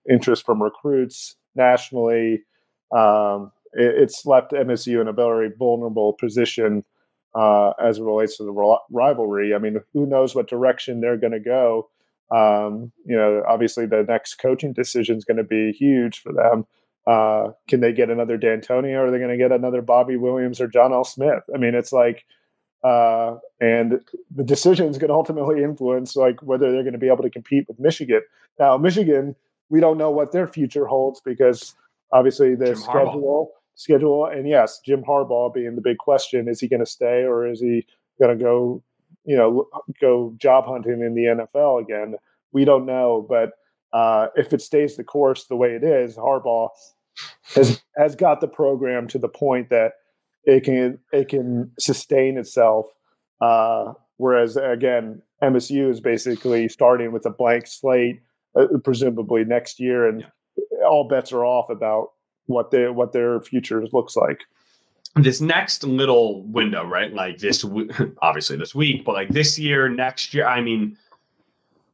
[0.10, 2.44] interest from recruits nationally.
[2.96, 6.84] Um, it, it's left MSU in a very vulnerable position
[7.36, 9.54] uh, as it relates to the rivalry.
[9.54, 11.90] I mean, who knows what direction they're going to go?
[12.32, 16.66] Um, you know, obviously the next coaching decision is going to be huge for them.
[17.06, 20.60] Uh, can they get another Dantonio or are they going to get another Bobby Williams
[20.60, 21.04] or John L.
[21.04, 21.44] Smith?
[21.54, 22.26] I mean, it's like,
[22.84, 24.00] uh, and
[24.34, 27.30] the decision is going to ultimately influence like whether they're going to be able to
[27.30, 28.22] compete with Michigan.
[28.60, 29.36] Now, Michigan,
[29.70, 31.76] we don't know what their future holds because
[32.12, 33.52] obviously the schedule.
[33.76, 37.48] Schedule, and yes, Jim Harbaugh being the big question: is he going to stay or
[37.48, 37.86] is he
[38.20, 38.84] going to go,
[39.26, 39.68] you know,
[40.02, 42.16] go job hunting in the NFL again?
[42.52, 43.52] We don't know, but
[43.94, 46.70] uh, if it stays the course the way it is, Harbaugh
[47.56, 49.94] has has got the program to the point that
[50.44, 52.88] it can it can sustain itself.
[53.42, 58.22] Uh, whereas again, MSU is basically starting with a blank slate,
[58.60, 60.26] uh, presumably next year, and
[60.86, 62.10] all bets are off about
[62.48, 64.42] what their what their future looks like.
[65.16, 67.14] this next little window, right?
[67.14, 67.66] Like this,
[68.22, 70.46] obviously this week, but like this year, next year.
[70.46, 70.98] I mean,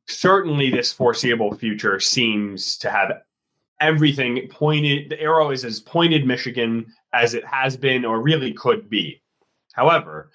[0.07, 3.11] certainly this foreseeable future seems to have
[3.79, 5.09] everything pointed.
[5.09, 9.21] The arrow is as pointed Michigan as it has been or really could be.
[9.73, 10.31] However,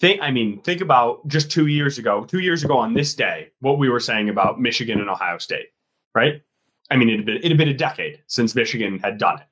[0.00, 3.50] think I mean, think about just two years ago, two years ago on this day,
[3.60, 5.68] what we were saying about Michigan and Ohio State,
[6.14, 6.42] right?
[6.90, 9.46] I mean, it had been, it had been a decade since Michigan had done it.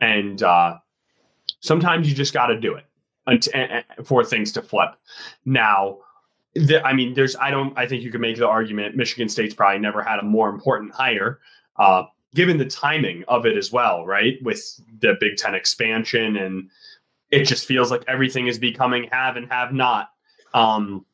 [0.00, 0.78] And uh,
[1.60, 2.86] sometimes you just got to do it
[4.04, 4.90] for things to flip.
[5.44, 5.98] Now,
[6.54, 9.54] the, I mean, there's, I don't, I think you could make the argument Michigan State's
[9.54, 11.38] probably never had a more important hire,
[11.76, 14.38] uh, given the timing of it as well, right?
[14.42, 16.70] With the Big Ten expansion and
[17.30, 20.10] it just feels like everything is becoming have and have not.
[20.54, 21.06] Um,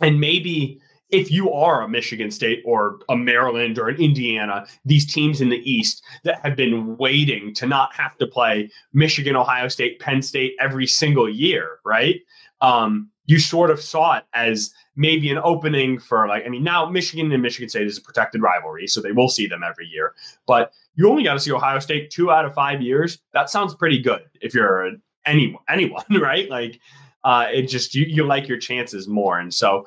[0.00, 0.80] and maybe
[1.12, 5.50] if you are a Michigan State or a Maryland or an Indiana, these teams in
[5.50, 10.22] the East that have been waiting to not have to play Michigan, Ohio State, Penn
[10.22, 12.20] State every single year, right?
[12.62, 16.86] Um, you sort of saw it as maybe an opening for like, I mean, now
[16.86, 20.14] Michigan and Michigan State is a protected rivalry, so they will see them every year.
[20.46, 23.18] But you only got to see Ohio State two out of five years.
[23.32, 24.92] That sounds pretty good if you're
[25.26, 26.48] anyone, anyone, right?
[26.48, 26.80] Like,
[27.24, 29.86] uh, it just you you like your chances more, and so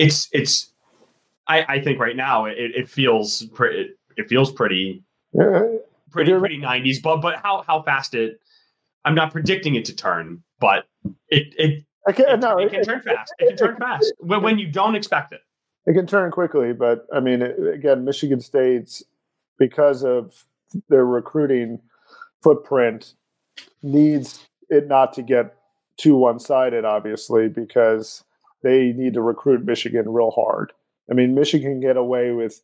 [0.00, 0.72] it's it's.
[1.46, 3.90] I, I think right now it, it feels pretty.
[4.16, 5.62] It feels pretty, yeah.
[6.10, 7.00] pretty pretty nineties.
[7.00, 8.40] But but how how fast it?
[9.04, 10.86] I'm not predicting it to turn, but
[11.28, 11.84] it it.
[12.06, 13.34] I can't, it, no, it, it can turn fast.
[13.38, 15.42] It can turn fast when, when you don't expect it.
[15.86, 19.02] It can turn quickly, but I mean, again, Michigan State's
[19.58, 20.44] because of
[20.88, 21.80] their recruiting
[22.42, 23.14] footprint
[23.82, 25.56] needs it not to get
[25.96, 28.24] too one sided, obviously, because
[28.62, 30.72] they need to recruit Michigan real hard.
[31.10, 32.60] I mean, Michigan get away with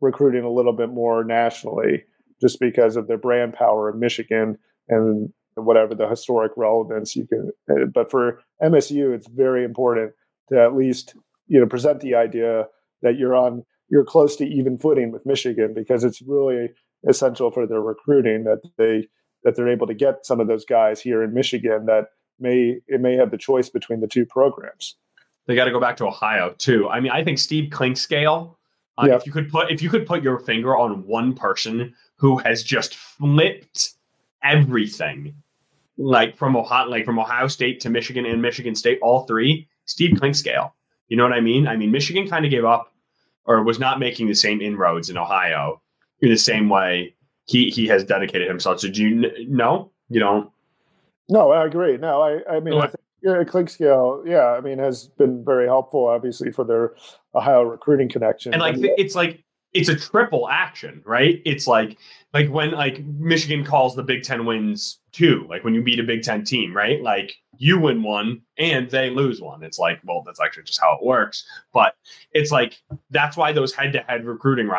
[0.00, 2.04] recruiting a little bit more nationally
[2.40, 4.58] just because of their brand power in Michigan
[4.88, 7.50] and whatever the historic relevance you can.
[7.92, 10.12] But for MSU, it's very important
[10.50, 11.14] to at least
[11.46, 12.66] you know present the idea
[13.02, 16.70] that you're on you're close to even footing with Michigan because it's really
[17.08, 19.08] essential for their recruiting that they
[19.44, 22.08] that they're able to get some of those guys here in Michigan that
[22.38, 24.96] may it may have the choice between the two programs.
[25.48, 26.88] They got to go back to Ohio too.
[26.90, 28.54] I mean, I think Steve Clinkscale.
[28.98, 29.16] Uh, yeah.
[29.16, 32.62] If you could put if you could put your finger on one person who has
[32.62, 33.94] just flipped
[34.44, 35.34] everything,
[35.96, 40.16] like from Ohio, like from Ohio State to Michigan and Michigan State, all three, Steve
[40.18, 40.70] Clinkscale.
[41.08, 41.66] You know what I mean?
[41.66, 42.92] I mean, Michigan kind of gave up
[43.46, 45.80] or was not making the same inroads in Ohio
[46.20, 47.14] in the same way
[47.46, 48.80] he he has dedicated himself.
[48.80, 49.90] So do you know?
[50.10, 50.50] You don't?
[51.30, 51.96] No, I agree.
[51.96, 56.06] No, I I mean, I think, yeah, Clinkscale, yeah, I mean, has been very helpful,
[56.06, 56.94] obviously, for their
[57.34, 58.52] Ohio recruiting connection.
[58.52, 61.42] And like, and, it's like it's a triple action, right?
[61.44, 61.98] It's like
[62.32, 66.04] like when like Michigan calls the Big Ten wins two, like when you beat a
[66.04, 67.02] Big Ten team, right?
[67.02, 69.62] Like you win one and they lose one.
[69.62, 71.44] It's like, well, that's actually just how it works.
[71.72, 71.94] But
[72.32, 74.70] it's like that's why those head to head recruiting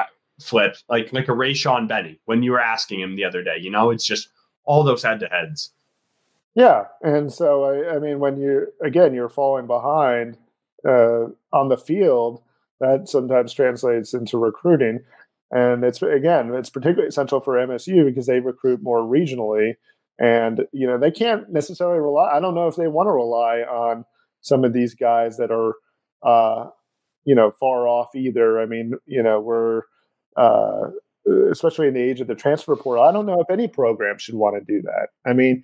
[0.41, 3.57] flips, like like a Rayshaun Benny when you were asking him the other day.
[3.59, 4.29] You know, it's just
[4.63, 5.71] all those head to heads.
[6.55, 10.37] Yeah, and so I, I, mean, when you again you're falling behind
[10.87, 12.41] uh, on the field,
[12.79, 15.01] that sometimes translates into recruiting,
[15.51, 19.73] and it's again it's particularly essential for MSU because they recruit more regionally,
[20.19, 22.31] and you know they can't necessarily rely.
[22.31, 24.05] I don't know if they want to rely on
[24.41, 25.75] some of these guys that are,
[26.23, 26.69] uh,
[27.25, 28.59] you know, far off either.
[28.59, 29.83] I mean, you know, we're
[30.35, 30.89] uh,
[31.51, 33.03] especially in the age of the transfer portal.
[33.03, 35.09] I don't know if any program should want to do that.
[35.25, 35.63] I mean,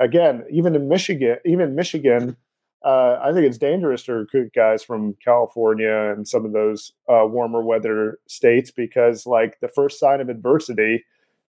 [0.00, 2.36] again, even in Michigan, even Michigan,
[2.84, 7.24] uh, I think it's dangerous to recruit guys from California and some of those uh,
[7.26, 11.04] warmer weather states because, like, the first sign of adversity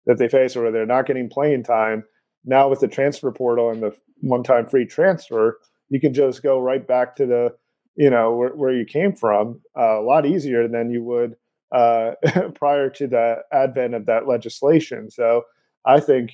[0.06, 2.04] that they face, or they're not getting playing time,
[2.44, 6.86] now with the transfer portal and the one-time free transfer, you can just go right
[6.86, 7.54] back to the,
[7.96, 11.34] you know, where, where you came from uh, a lot easier than you would
[11.74, 12.12] uh,
[12.54, 15.10] prior to the advent of that legislation.
[15.10, 15.42] So
[15.84, 16.32] I think,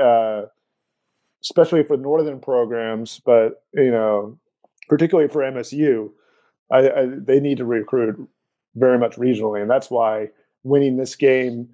[0.00, 0.42] uh,
[1.42, 4.38] especially for northern programs, but you know,
[4.88, 6.10] particularly for MSU,
[6.70, 8.28] I, I, they need to recruit
[8.74, 10.28] very much regionally, and that's why
[10.64, 11.68] winning this game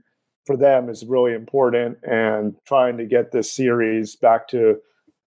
[0.46, 1.98] for them is really important.
[2.02, 4.78] And trying to get this series back to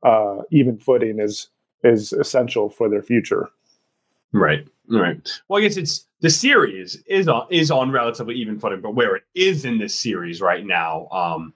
[0.04, 1.48] uh, even footing is
[1.84, 3.50] is essential for their future.
[4.32, 4.68] Right.
[4.88, 5.28] Right.
[5.48, 9.16] Well, I guess it's the series is on is on relatively even footing, but where
[9.16, 11.54] it is in this series right now, um,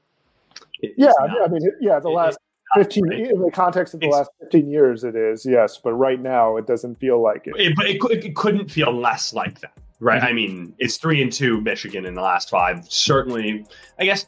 [0.81, 2.39] yeah, I mean, yeah, the last
[2.75, 3.31] it, fifteen right.
[3.31, 6.57] in the context of the it's, last fifteen years, it is yes, but right now
[6.57, 7.53] it doesn't feel like it.
[7.57, 10.21] it but it, it, couldn't feel less like that, right?
[10.21, 10.27] Mm-hmm.
[10.27, 12.85] I mean, it's three and two Michigan in the last five.
[12.89, 13.65] Certainly,
[13.99, 14.27] I guess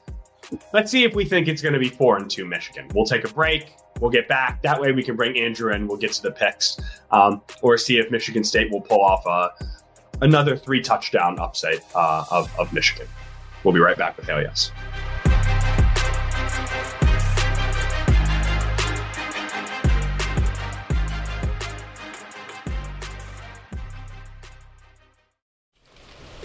[0.74, 2.88] let's see if we think it's going to be four and two Michigan.
[2.94, 3.76] We'll take a break.
[4.00, 4.62] We'll get back.
[4.64, 5.88] That way we can bring Andrew in.
[5.88, 6.80] We'll get to the picks,
[7.12, 9.50] um, or see if Michigan State will pull off uh,
[10.22, 13.08] another three touchdown upset uh, of, of Michigan.
[13.64, 14.72] We'll be right back with Hail Yes.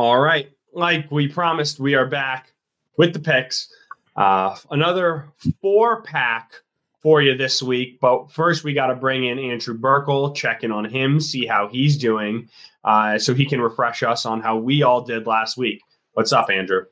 [0.00, 0.50] All right.
[0.72, 2.54] Like we promised, we are back
[2.96, 3.70] with the picks.
[4.16, 5.26] Uh, another
[5.60, 6.54] four pack
[7.02, 8.00] for you this week.
[8.00, 11.68] But first, we got to bring in Andrew Birkle, check in on him, see how
[11.68, 12.48] he's doing,
[12.82, 15.82] uh, so he can refresh us on how we all did last week.
[16.14, 16.86] What's up, Andrew?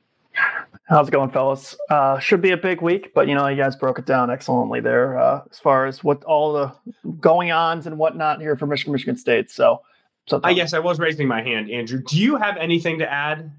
[0.91, 1.79] How's it going, fellas?
[1.89, 4.81] Uh, should be a big week, but you know, you guys broke it down excellently
[4.81, 6.75] there uh, as far as what all the
[7.21, 9.51] going ons and whatnot here for Michigan, Michigan State.
[9.51, 9.81] So,
[10.29, 12.03] so I guess I was raising my hand, Andrew.
[12.03, 13.51] Do you have anything to add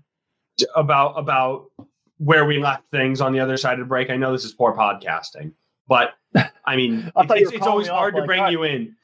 [0.76, 1.72] about about
[2.18, 4.10] where we left things on the other side of the break?
[4.10, 5.52] I know this is poor podcasting,
[5.88, 6.14] but
[6.66, 8.96] I mean, I it's, it's always hard to like, bring you in.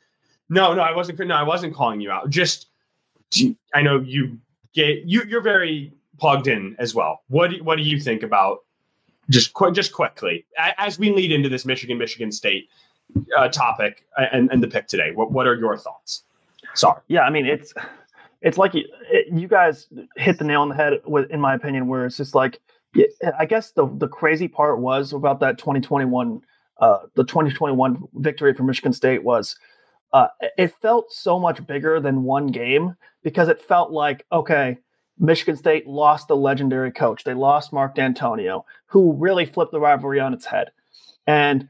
[0.49, 1.19] No, no, I wasn't.
[1.19, 2.29] No, I wasn't calling you out.
[2.29, 2.67] Just,
[3.73, 4.37] I know you
[4.73, 5.23] get you.
[5.27, 7.23] You're very plugged in as well.
[7.29, 8.59] What do, what do you think about
[9.29, 10.45] just qu- just quickly
[10.77, 12.69] as we lead into this Michigan Michigan State
[13.35, 15.11] uh, topic and, and the pick today?
[15.11, 16.23] What what are your thoughts?
[16.75, 17.01] Sorry.
[17.07, 17.73] Yeah, I mean it's
[18.41, 21.55] it's like you, it, you guys hit the nail on the head with, in my
[21.55, 22.59] opinion, where it's just like
[23.37, 26.41] I guess the the crazy part was about that 2021
[26.79, 29.55] uh, the 2021 victory for Michigan State was
[30.13, 34.77] uh, it felt so much bigger than one game because it felt like okay
[35.17, 37.23] Michigan State lost the legendary coach.
[37.23, 40.71] They lost Mark Dantonio, who really flipped the rivalry on its head.
[41.25, 41.69] And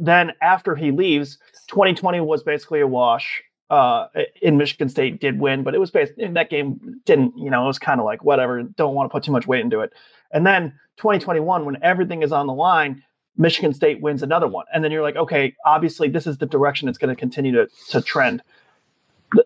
[0.00, 3.42] then after he leaves, 2020 was basically a wash.
[3.68, 4.06] Uh,
[4.42, 7.64] in Michigan State did win, but it was based in that game didn't, you know,
[7.64, 8.62] it was kind of like whatever.
[8.62, 9.92] Don't want to put too much weight into it.
[10.30, 13.02] And then 2021, when everything is on the line,
[13.36, 16.88] Michigan State wins another one, and then you're like, okay, obviously this is the direction
[16.88, 18.40] it's going to continue to to trend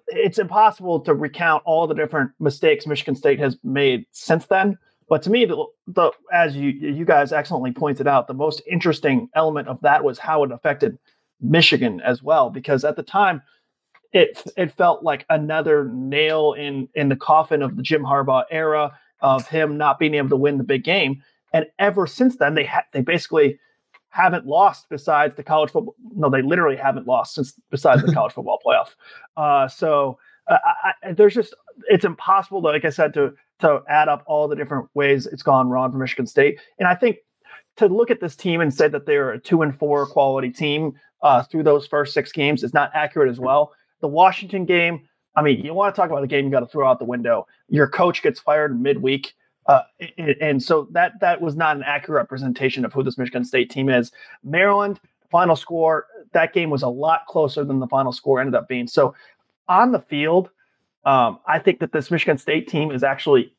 [0.08, 4.78] it's impossible to recount all the different mistakes Michigan State has made since then.
[5.08, 9.28] But to me, the, the as you you guys excellently pointed out, the most interesting
[9.34, 10.98] element of that was how it affected
[11.40, 13.42] Michigan as well, because at the time,
[14.12, 18.92] it it felt like another nail in in the coffin of the Jim Harbaugh era
[19.20, 21.22] of him not being able to win the big game.
[21.52, 23.58] And ever since then, they ha- they basically
[24.10, 25.94] haven't lost besides the college football.
[26.14, 28.94] No, they literally haven't lost since besides the college football playoff.
[29.36, 30.18] Uh, so
[30.48, 30.58] uh,
[31.02, 31.54] I, there's just
[31.88, 35.42] it's impossible, to, like I said, to to add up all the different ways it's
[35.42, 36.58] gone wrong for Michigan State.
[36.78, 37.18] And I think
[37.76, 40.94] to look at this team and say that they're a two and four quality team
[41.22, 43.72] uh, through those first six games is not accurate as well.
[44.00, 46.66] The Washington game, I mean, you want to talk about the game you got to
[46.66, 47.46] throw out the window.
[47.68, 49.34] Your coach gets fired midweek.
[49.66, 49.82] Uh,
[50.40, 53.88] and so that that was not an accurate representation of who this Michigan State team
[53.88, 54.10] is.
[54.42, 54.98] Maryland
[55.30, 58.86] final score that game was a lot closer than the final score ended up being.
[58.86, 59.14] So
[59.68, 60.50] on the field,
[61.04, 63.52] um, I think that this Michigan State team is actually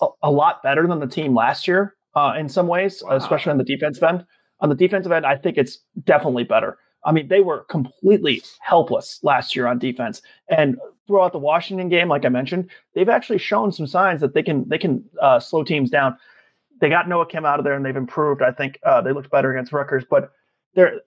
[0.00, 3.16] a, a lot better than the team last year uh, in some ways, wow.
[3.16, 4.24] especially on the defensive end.
[4.60, 6.78] On the defensive end, I think it's definitely better.
[7.08, 12.08] I mean, they were completely helpless last year on defense, and throughout the Washington game,
[12.08, 15.64] like I mentioned, they've actually shown some signs that they can they can uh, slow
[15.64, 16.18] teams down.
[16.82, 18.42] They got Noah Kim out of there, and they've improved.
[18.42, 20.32] I think uh, they looked better against Rutgers, but
[20.74, 21.00] they're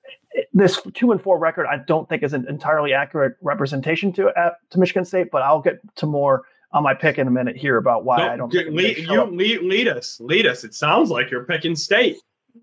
[0.53, 1.67] this two and four record.
[1.67, 5.61] I don't think is an entirely accurate representation to uh, to Michigan State, but I'll
[5.61, 6.41] get to more
[6.73, 8.51] on my pick in a minute here about why I don't.
[8.51, 10.63] Get, lead, you lead, lead us, lead us.
[10.63, 12.17] It sounds like you're picking State.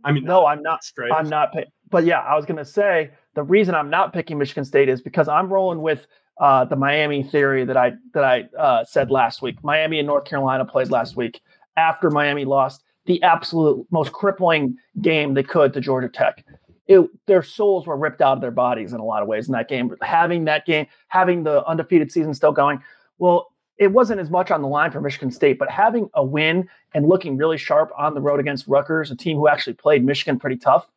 [0.05, 0.85] I mean, no, I'm not.
[0.85, 1.12] Straight.
[1.12, 1.55] I'm not.
[1.91, 5.01] But yeah, I was going to say the reason I'm not picking Michigan State is
[5.01, 6.07] because I'm rolling with
[6.41, 9.62] uh, the Miami theory that I that I uh, said last week.
[9.62, 11.41] Miami and North Carolina played last week
[11.76, 16.45] after Miami lost the absolute most crippling game they could to Georgia Tech.
[16.86, 19.53] It, their souls were ripped out of their bodies in a lot of ways in
[19.53, 19.95] that game.
[20.03, 22.82] Having that game, having the undefeated season still going,
[23.18, 23.49] well,
[23.79, 27.09] it wasn't as much on the line for Michigan State, but having a win and
[27.09, 30.57] looking really sharp on the road against Rutgers, a team who actually played Michigan pretty
[30.57, 30.89] tough,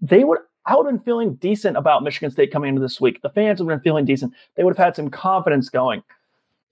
[0.00, 3.22] they would I would have been feeling decent about Michigan State coming into this week.
[3.22, 4.34] The fans would have been feeling decent.
[4.56, 6.02] They would have had some confidence going.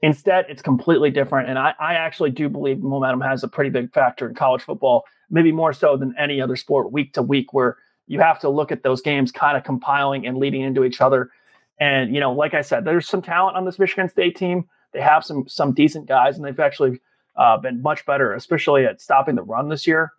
[0.03, 1.49] Instead, it's completely different.
[1.49, 5.05] And I, I actually do believe momentum has a pretty big factor in college football,
[5.31, 8.73] maybe more so than any other sport week to week, where you have to look
[8.73, 11.31] at those games kind of compiling and leading into each other.
[11.79, 14.69] And, you know, like I said, there's some talent on this Michigan State team.
[14.95, 17.01] They have some some decent guys, and they've actually
[17.37, 20.13] uh, been much better, especially at stopping the run this year.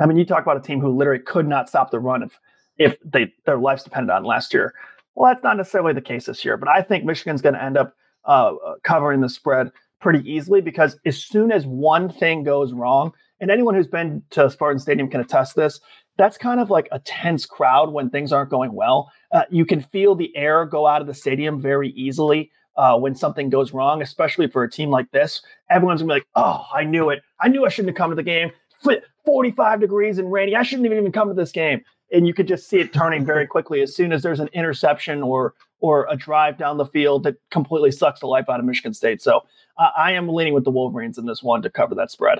[0.00, 2.38] I mean, you talk about a team who literally could not stop the run if
[2.78, 4.74] if they their lives depended on last year.
[5.14, 7.76] Well, that's not necessarily the case this year, but I think Michigan's going to end
[7.76, 7.94] up
[8.24, 8.52] uh,
[8.82, 13.74] covering the spread pretty easily because as soon as one thing goes wrong, and anyone
[13.74, 15.80] who's been to Spartan Stadium can attest this,
[16.16, 19.10] that's kind of like a tense crowd when things aren't going well.
[19.32, 23.14] Uh, you can feel the air go out of the stadium very easily uh, when
[23.14, 25.42] something goes wrong, especially for a team like this.
[25.68, 27.22] Everyone's gonna be like, "Oh, I knew it.
[27.40, 28.52] I knew I shouldn't have come to the game.
[29.24, 30.54] 45 degrees and rainy.
[30.54, 33.26] I shouldn't have even come to this game." And you could just see it turning
[33.26, 37.24] very quickly as soon as there's an interception or or a drive down the field
[37.24, 39.20] that completely sucks the life out of Michigan State.
[39.20, 39.44] So
[39.76, 42.38] uh, I am leaning with the Wolverines in this one to cover that spread.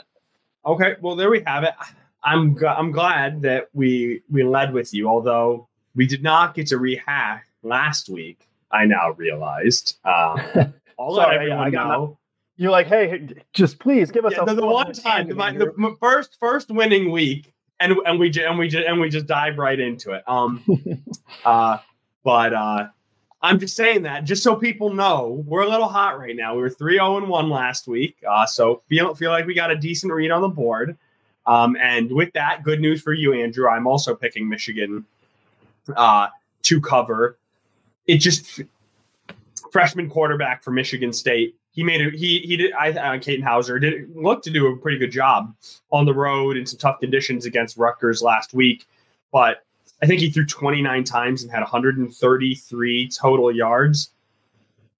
[0.64, 1.74] Okay, well there we have it.
[2.22, 6.78] I'm I'm glad that we we led with you, although we did not get to
[6.78, 9.98] rehash last week I now realized.
[10.04, 10.40] Um,
[10.98, 12.18] I'll let everyone yeah, know.
[12.56, 16.36] You're like, hey, just please give us yeah, the, the one time, the, the, first
[16.40, 20.12] first winning week, and and we and we just and we just dive right into
[20.12, 20.28] it.
[20.28, 20.64] Um,
[21.44, 21.78] uh,
[22.24, 22.88] but uh,
[23.40, 26.56] I'm just saying that just so people know we're a little hot right now.
[26.56, 29.54] We were three zero oh and one last week, uh, so feel feel like we
[29.54, 30.98] got a decent read on the board.
[31.46, 33.68] Um, and with that, good news for you, Andrew.
[33.68, 35.06] I'm also picking Michigan
[35.96, 36.28] uh,
[36.62, 37.38] to cover
[38.08, 38.62] it just
[39.70, 41.54] freshman quarterback for Michigan State.
[41.70, 42.14] He made it.
[42.14, 42.72] He he did.
[42.72, 45.54] I uh, Katin Houser did look to do a pretty good job
[45.92, 48.86] on the road in some tough conditions against Rutgers last week,
[49.30, 49.64] but
[50.02, 54.10] I think he threw 29 times and had 133 total yards.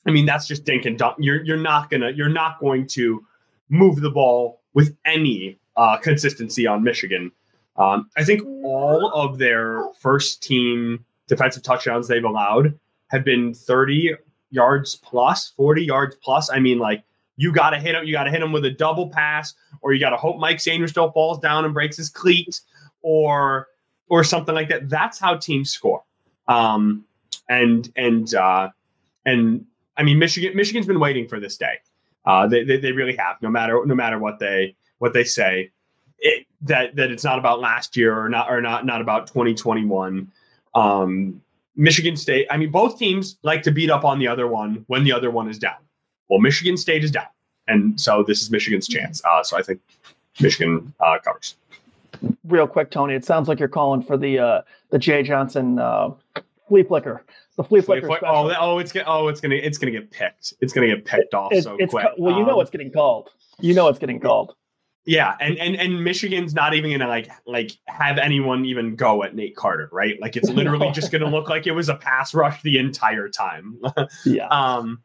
[0.07, 1.17] I mean, that's just dink and dunk.
[1.19, 3.25] You're you're not gonna you're not going to
[3.71, 7.33] move the ball with any uh, consistency on Michigan.
[7.77, 12.79] Um, I think all of their first team defensive touchdowns they've allowed
[13.09, 14.15] have been 30
[14.51, 16.51] yards plus, 40 yards plus.
[16.51, 17.03] I mean, like
[17.37, 18.05] you got to hit him.
[18.05, 20.59] You got to hit him with a double pass, or you got to hope Mike
[20.59, 22.61] Sainristil falls down and breaks his cleat,
[23.03, 23.69] or
[24.09, 24.89] or something like that.
[24.89, 26.03] That's how teams score.
[26.49, 27.05] Um,
[27.49, 28.71] and and uh,
[29.25, 29.65] and
[29.97, 31.79] I mean, Michigan Michigan's been waiting for this day.
[32.25, 33.41] Uh, they, they, they really have.
[33.41, 35.71] No matter no matter what they what they say,
[36.19, 40.31] it, that that it's not about last year or not or not not about 2021.
[40.75, 41.41] Um,
[41.79, 45.05] Michigan State, I mean, both teams like to beat up on the other one when
[45.05, 45.77] the other one is down.
[46.29, 47.29] Well, Michigan State is down.
[47.69, 49.23] And so this is Michigan's chance.
[49.25, 49.81] Uh, so I think
[50.41, 51.55] Michigan uh, covers.
[52.45, 56.11] Real quick, Tony, it sounds like you're calling for the uh, the Jay Johnson uh,
[56.67, 57.25] flea flicker.
[57.57, 58.27] The flea, flea flicker.
[58.27, 60.55] oh, oh, it's oh, it's gonna it's gonna get picked.
[60.61, 62.07] It's gonna get picked off it, so quick.
[62.17, 63.31] well, you know um, what's getting called.
[63.61, 64.55] You know what's getting called.
[65.09, 69.35] Yeah, and and and Michigan's not even gonna like like have anyone even go at
[69.35, 70.21] Nate Carter, right?
[70.21, 73.81] Like it's literally just gonna look like it was a pass rush the entire time.
[74.27, 74.49] yeah.
[74.49, 75.03] Um,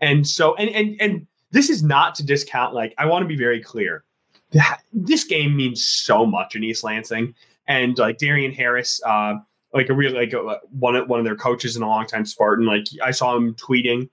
[0.00, 2.72] and so and and and this is not to discount.
[2.72, 4.04] Like I want to be very clear.
[4.52, 7.34] That this game means so much in East Lansing,
[7.66, 9.34] and like Darian Harris, uh,
[9.74, 12.24] like a real like a, one of one of their coaches in a long time
[12.24, 12.64] Spartan.
[12.64, 14.08] Like I saw him tweeting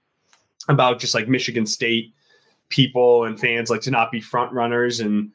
[0.68, 2.14] about just like Michigan State
[2.70, 5.32] people and fans like to not be front runners and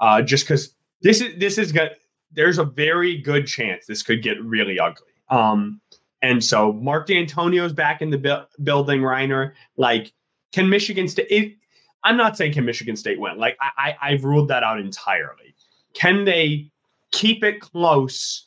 [0.00, 1.92] uh, just because this is this is got
[2.32, 5.08] there's a very good chance this could get really ugly.
[5.28, 5.80] Um,
[6.22, 9.02] and so Mark Dantonio's back in the bu- building.
[9.02, 10.12] Rainer, like,
[10.52, 11.58] can Michigan State?
[12.04, 13.38] I'm not saying can Michigan State win.
[13.38, 15.54] Like, I, I I've ruled that out entirely.
[15.94, 16.70] Can they
[17.10, 18.46] keep it close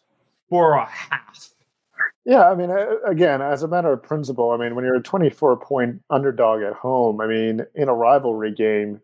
[0.50, 1.50] for a half?
[2.26, 2.72] Yeah, I mean,
[3.06, 6.74] again, as a matter of principle, I mean, when you're a 24 point underdog at
[6.74, 9.00] home, I mean, in a rivalry game,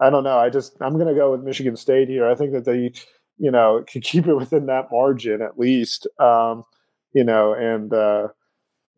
[0.00, 0.38] I don't know.
[0.38, 2.28] I just I'm going to go with Michigan State here.
[2.28, 2.92] I think that they,
[3.38, 6.06] you know, could keep it within that margin at least.
[6.20, 6.64] Um,
[7.12, 8.28] you know, and uh,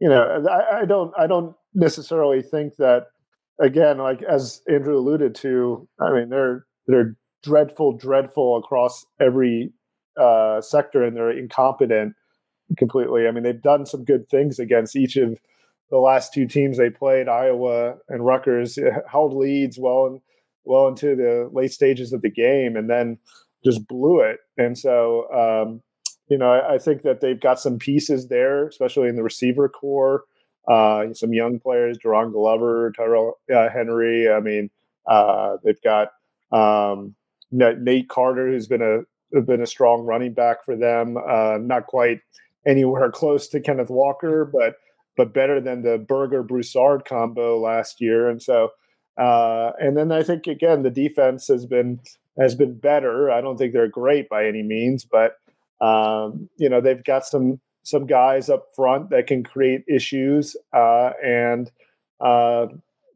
[0.01, 3.07] you know, I, I don't I don't necessarily think that.
[3.61, 9.73] Again, like as Andrew alluded to, I mean, they're they're dreadful, dreadful across every
[10.21, 12.15] uh, sector, and they're incompetent
[12.77, 13.27] completely.
[13.27, 15.41] I mean, they've done some good things against each of
[15.91, 18.79] the last two teams they played, Iowa and Rutgers,
[19.11, 20.21] held leads well and
[20.65, 23.19] well into the late stages of the game, and then
[23.65, 24.39] just blew it.
[24.57, 25.83] And so, um,
[26.29, 29.69] you know, I, I, think that they've got some pieces there, especially in the receiver
[29.69, 30.25] corps.
[30.67, 34.31] Uh, some young players, Jaron Glover, Tyrell uh, Henry.
[34.31, 34.71] I mean,
[35.07, 36.13] uh, they've got
[36.53, 37.15] um,
[37.51, 41.17] Nate Carter, who's been a been a strong running back for them.
[41.17, 42.21] Uh, not quite
[42.67, 44.77] anywhere close to Kenneth Walker, but
[45.17, 48.29] but better than the Berger Broussard combo last year.
[48.29, 48.71] And so
[49.19, 52.01] Uh, and then I think again the defense has been
[52.39, 53.31] has been better.
[53.31, 55.37] I don't think they're great by any means, but
[55.87, 61.11] um, you know they've got some some guys up front that can create issues, uh,
[61.23, 61.71] and
[62.21, 62.69] uh,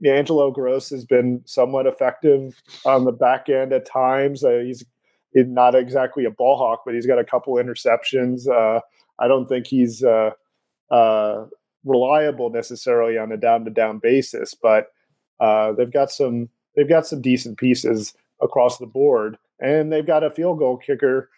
[0.04, 4.44] Angelo Grose has been somewhat effective on the back end at times.
[4.44, 4.84] Uh, he's,
[5.32, 8.46] he's not exactly a ball hawk, but he's got a couple interceptions.
[9.18, 10.30] I don't think he's uh,
[10.90, 11.46] uh,
[11.84, 14.88] reliable necessarily on a down to down basis, but
[15.40, 20.24] uh, they've got some they've got some decent pieces across the board, and they've got
[20.24, 21.30] a field goal kicker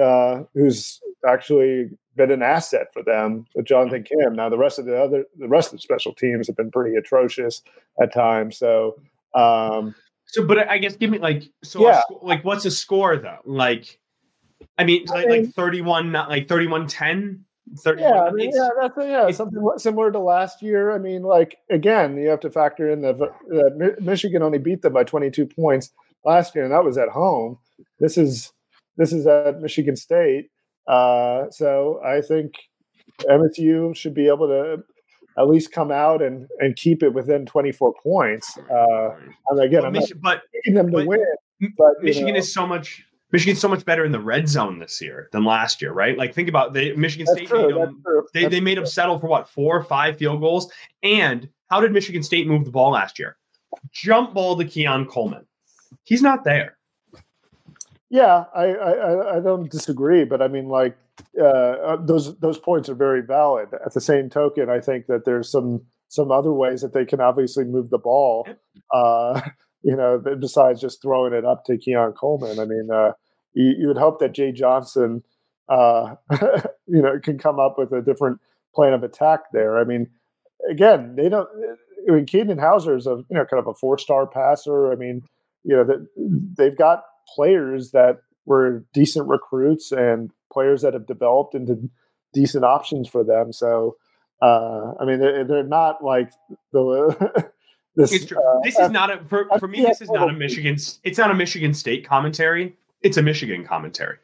[0.00, 4.34] uh, who's actually been an asset for them, with Jonathan Kim.
[4.34, 6.96] Now the rest of the other the rest of the special teams have been pretty
[6.96, 7.62] atrocious
[8.00, 8.56] at times.
[8.56, 8.96] So
[9.34, 9.94] um,
[10.26, 12.00] so but I guess give me like so yeah.
[12.00, 13.38] sc- like what's a score though?
[13.44, 13.98] Like
[14.78, 17.44] I mean like, mean, like 31 not like 31 10
[17.98, 20.92] yeah, I mean, yeah, that's yeah, something similar to last year.
[20.92, 24.92] I mean, like again, you have to factor in that uh, Michigan only beat them
[24.92, 25.90] by 22 points
[26.24, 27.58] last year, and that was at home.
[27.98, 28.52] This is
[28.96, 30.50] this is at Michigan State,
[30.86, 32.54] uh, so I think
[33.22, 34.84] MSU should be able to
[35.36, 38.56] at least come out and and keep it within 24 points.
[38.70, 39.10] Uh,
[39.50, 41.24] and again, but I'm Mich- not picking them to but, win.
[41.76, 42.38] But Michigan know.
[42.38, 45.82] is so much Michigan's so much better in the red zone this year than last
[45.82, 46.16] year, right?
[46.16, 48.02] Like think about the Michigan State made them,
[48.32, 50.72] they, they made them settle for what four or five field goals.
[51.02, 53.36] And how did Michigan State move the ball last year?
[53.92, 55.46] Jump ball to Keon Coleman.
[56.04, 56.78] He's not there.
[58.08, 60.96] Yeah, I, I, I don't disagree, but I mean, like
[61.38, 63.70] uh, uh, those those points are very valid.
[63.84, 67.20] At the same token, I think that there's some some other ways that they can
[67.20, 68.46] obviously move the ball.
[68.92, 69.40] Uh,
[69.86, 72.58] you know, besides just throwing it up to Keon Coleman.
[72.58, 73.12] I mean, uh,
[73.54, 75.22] you, you, would hope that Jay Johnson,
[75.68, 76.16] uh,
[76.88, 78.40] you know, can come up with a different
[78.74, 79.78] plan of attack there.
[79.78, 80.08] I mean,
[80.68, 81.48] again, they don't.
[82.08, 84.90] I mean, Katin Houser is a you know kind of a four star passer.
[84.90, 85.22] I mean,
[85.62, 86.08] you know, that
[86.58, 87.04] they've got
[87.36, 91.88] players that were decent recruits and players that have developed into
[92.34, 93.52] decent options for them.
[93.52, 93.94] So,
[94.42, 96.32] uh, I mean, they're, they're not like
[96.72, 97.44] the.
[97.96, 98.38] this, it's true.
[98.38, 99.82] Uh, this is not a for, for me.
[99.82, 100.76] This is not a Michigan.
[101.04, 102.76] It's not a Michigan State commentary.
[103.02, 104.18] It's a Michigan commentary,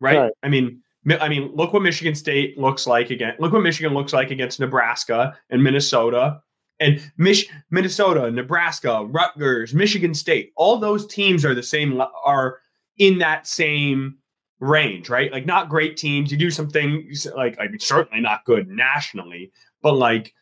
[0.00, 0.18] right?
[0.18, 0.32] right?
[0.42, 0.82] I mean,
[1.20, 3.34] I mean, look what Michigan State looks like again.
[3.38, 6.42] Look what Michigan looks like against Nebraska and Minnesota
[6.80, 12.58] and Mich- Minnesota, Nebraska, Rutgers, Michigan State, all those teams are the same, are
[12.98, 14.18] in that same
[14.60, 15.32] range, right?
[15.32, 16.30] Like not great teams.
[16.30, 19.52] You do some things like, I mean, certainly not good nationally,
[19.82, 20.34] but like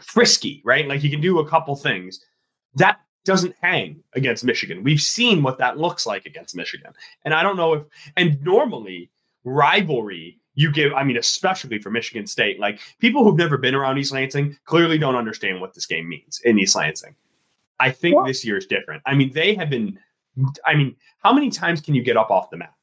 [0.00, 0.86] frisky, right?
[0.86, 2.24] Like you can do a couple things.
[2.74, 4.82] That doesn't hang against Michigan.
[4.82, 6.92] We've seen what that looks like against Michigan.
[7.24, 7.84] And I don't know if,
[8.16, 9.10] and normally
[9.44, 13.98] rivalry you give, I mean, especially for Michigan State, like people who've never been around
[13.98, 17.14] East Lansing clearly don't understand what this game means in East Lansing.
[17.78, 19.02] I think this year is different.
[19.06, 19.98] I mean, they have been,
[20.66, 22.74] I mean, how many times can you get up off the mat?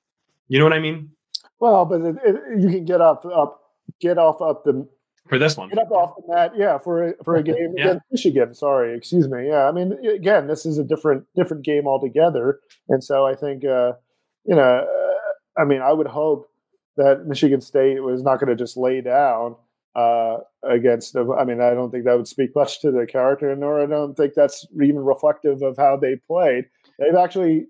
[0.47, 1.11] You know what I mean?
[1.59, 3.61] Well, but it, it, you can get up, up,
[3.99, 4.87] get off up the
[5.27, 5.69] for this one.
[5.69, 7.83] Get up off the mat, yeah, for a, for a game yeah.
[7.83, 8.53] against Michigan.
[8.53, 9.47] Sorry, excuse me.
[9.47, 12.59] Yeah, I mean, again, this is a different different game altogether,
[12.89, 13.93] and so I think, uh,
[14.45, 16.49] you know, uh, I mean, I would hope
[16.97, 19.55] that Michigan State was not going to just lay down
[19.95, 21.31] uh, against them.
[21.31, 24.15] I mean, I don't think that would speak much to their character, nor I don't
[24.15, 26.65] think that's even reflective of how they played.
[26.99, 27.67] They've actually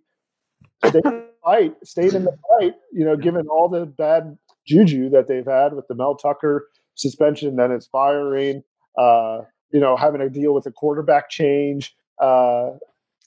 [0.86, 5.10] stayed in the fight, stayed in the fight, you know, given all the bad juju
[5.10, 8.64] that they've had with the Mel Tucker suspension, then it's firing,
[8.98, 9.42] uh,
[9.72, 11.96] you know, having to deal with a quarterback change.
[12.20, 12.72] Uh,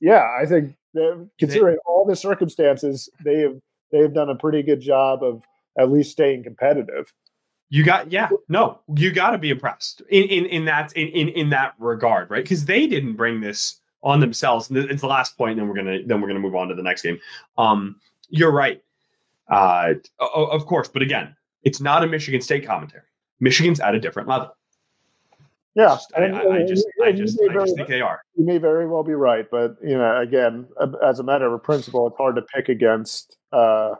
[0.01, 0.75] yeah, I think
[1.39, 3.57] considering all the circumstances, they have
[3.93, 5.43] they have done a pretty good job of
[5.79, 7.13] at least staying competitive.
[7.71, 11.29] You got yeah no you got to be impressed in in in that in in,
[11.29, 15.53] in that regard right because they didn't bring this on themselves it's the last point
[15.53, 17.21] and then we're gonna then we're gonna move on to the next game
[17.59, 17.95] um
[18.29, 18.83] you're right
[19.53, 23.05] uh of course but again it's not a Michigan State commentary
[23.41, 24.55] Michigan's at a different level
[25.75, 28.23] yeah, I, and, I, I, just, I just, I just think they are.
[28.37, 30.67] You may very well be right, but you know, again,
[31.05, 33.95] as a matter of principle, it's hard to pick against uh,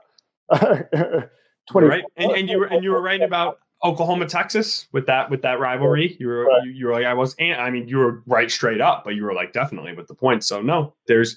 [0.51, 2.05] right.
[2.17, 5.61] And, and you were and you were right about Oklahoma, Texas with that with that
[5.61, 6.17] rivalry.
[6.19, 6.65] You were right.
[6.65, 7.37] you, you, were like I was.
[7.39, 10.15] And I mean, you were right straight up, but you were like definitely with the
[10.15, 10.49] points.
[10.49, 11.37] So no, there's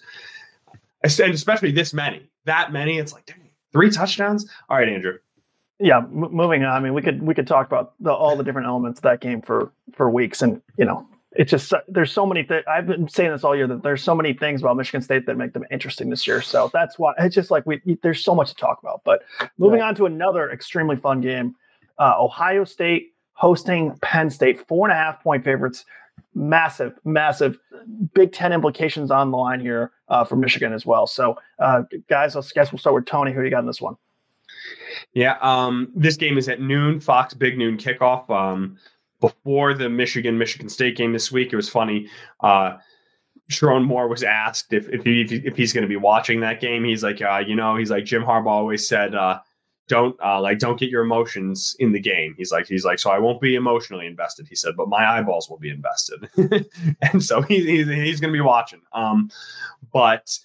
[1.03, 2.97] and especially this many, that many.
[2.97, 4.49] It's like dang, three touchdowns.
[4.67, 5.19] All right, Andrew.
[5.83, 6.71] Yeah, m- moving on.
[6.73, 9.19] I mean, we could we could talk about the, all the different elements of that
[9.21, 12.63] game for for weeks, and you know, it's just there's so many things.
[12.67, 15.35] I've been saying this all year that there's so many things about Michigan State that
[15.37, 16.41] make them interesting this year.
[16.41, 19.01] So that's why it's just like we there's so much to talk about.
[19.03, 19.23] But
[19.57, 21.55] moving on to another extremely fun game,
[21.99, 25.85] uh, Ohio State hosting Penn State, four and a half point favorites.
[26.35, 27.59] massive, massive
[28.13, 31.07] Big Ten implications on the line here uh, for Michigan as well.
[31.07, 33.33] So, uh, guys, let's guess we'll start with Tony.
[33.33, 33.97] Who you got in this one?
[35.13, 38.29] Yeah, um, this game is at noon, Fox Big Noon kickoff.
[38.29, 38.77] Um,
[39.21, 42.09] before the Michigan Michigan State game this week, it was funny.
[42.41, 42.77] Uh,
[43.49, 46.83] Sherrone Moore was asked if if, he, if he's going to be watching that game.
[46.83, 49.39] He's like, uh, you know, he's like Jim Harbaugh always said, uh,
[49.87, 52.35] don't uh, like don't get your emotions in the game.
[52.37, 54.47] He's like he's like so I won't be emotionally invested.
[54.47, 56.29] He said, but my eyeballs will be invested,
[57.01, 58.81] and so he, he's he's going to be watching.
[58.93, 59.29] Um,
[59.91, 60.37] but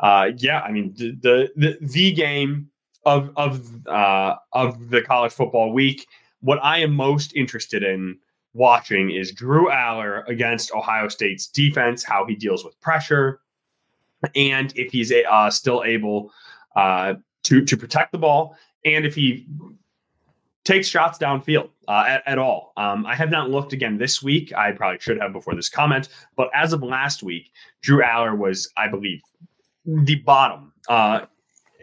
[0.00, 2.69] uh, yeah, I mean the the the, the game
[3.04, 6.06] of of uh, of the college football week.
[6.40, 8.18] What I am most interested in
[8.54, 13.40] watching is Drew Allar against Ohio State's defense, how he deals with pressure,
[14.34, 16.32] and if he's uh, still able
[16.76, 19.46] uh, to to protect the ball, and if he
[20.64, 22.72] takes shots downfield uh, at, at, all.
[22.76, 24.52] Um, I have not looked again this week.
[24.54, 28.70] I probably should have before this comment, but as of last week, Drew Allar was,
[28.76, 29.20] I believe,
[29.86, 31.26] the bottom uh,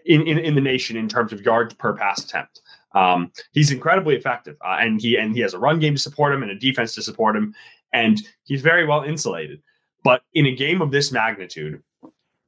[0.07, 2.61] in, in, in the nation in terms of yards per pass attempt.
[2.95, 6.33] Um, he's incredibly effective, uh, and he and he has a run game to support
[6.33, 7.53] him and a defense to support him,
[7.93, 9.61] and he's very well insulated.
[10.03, 11.83] But in a game of this magnitude,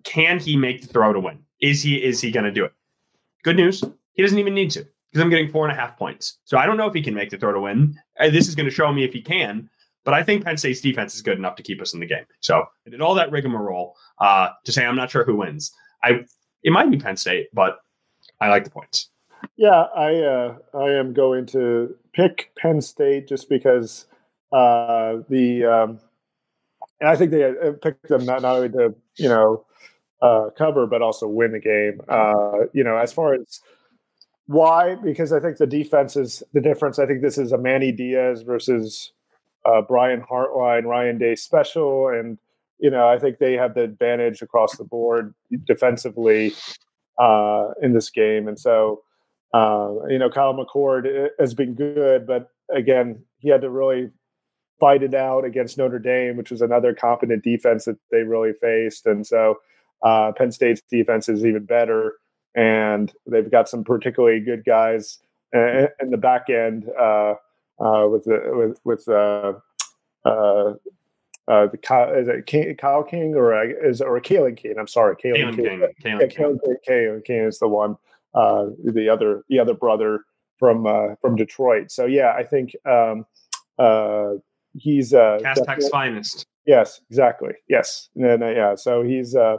[0.03, 1.39] can he make the throw to win?
[1.62, 2.74] Is he is he going to do it?
[3.43, 3.84] Good news,
[4.14, 6.39] he doesn't even need to because I'm getting four and a half points.
[6.45, 7.99] So I don't know if he can make the throw to win.
[8.20, 9.70] Uh, this is going to show me if he can.
[10.05, 12.26] But I think Penn State's defense is good enough to keep us in the game.
[12.39, 15.72] So I did all that rigmarole uh, to say I'm not sure who wins.
[16.03, 16.22] I
[16.64, 17.80] it might be Penn State, but
[18.39, 19.10] I like the points.
[19.55, 24.05] Yeah, I uh, I am going to pick Penn State just because
[24.51, 25.99] uh, the um,
[26.99, 29.66] and I think they uh, picked them not, not only to you know
[30.22, 32.01] uh, cover but also win the game.
[32.10, 33.62] Uh, you know, as far as
[34.47, 36.99] why, because I think the defense is the difference.
[36.99, 39.12] I think this is a Manny Diaz versus
[39.66, 42.38] uh, Brian Hartline, Ryan Day special, and
[42.80, 45.34] you know I think they have the advantage across the board
[45.65, 46.53] defensively
[47.19, 49.01] uh, in this game, and so
[49.53, 54.09] uh, you know Kyle McCord uh, has been good, but again he had to really
[54.80, 59.05] fight it out against Notre Dame, which was another competent defense that they really faced,
[59.05, 59.57] and so
[60.03, 62.13] uh, Penn State's defense is even better,
[62.55, 65.19] and they've got some particularly good guys
[65.53, 67.36] uh, in the back end uh,
[68.09, 69.05] with the, with with
[71.50, 74.76] uh, the Kyle, is it King, Kyle King or uh, is or Kalen King?
[74.80, 75.66] I'm sorry, Kalen, Kalen King.
[76.02, 76.20] King.
[76.20, 76.78] Kalen, yeah, King.
[76.88, 77.97] Kalen King is the one.
[78.36, 80.26] Uh, the other the other brother
[80.60, 81.91] from uh, from Detroit.
[81.91, 83.26] So yeah, I think um,
[83.80, 84.34] uh,
[84.74, 86.45] he's uh, Cass Tech's finest.
[86.68, 87.54] Yes, exactly.
[87.68, 88.76] Yes, and, uh, yeah.
[88.76, 89.58] So he's uh,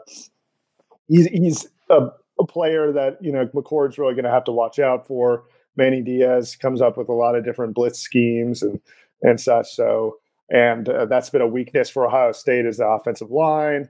[1.08, 4.78] he's he's a, a player that you know McCord's really going to have to watch
[4.78, 5.44] out for.
[5.76, 8.80] Manny Diaz comes up with a lot of different blitz schemes and
[9.22, 9.74] and such.
[9.74, 10.18] So
[10.50, 13.88] and uh, that's been a weakness for Ohio State is the offensive line.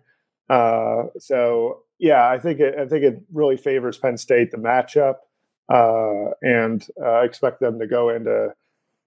[0.49, 5.17] Uh, so yeah, I think it, I think it really favors Penn State the matchup,
[5.73, 8.53] uh, and uh, I expect them to go into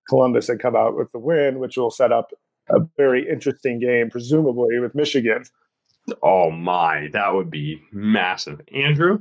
[0.09, 2.31] Columbus and come out with the win, which will set up
[2.69, 5.43] a very interesting game, presumably with Michigan.
[6.21, 9.19] Oh my, that would be massive, Andrew.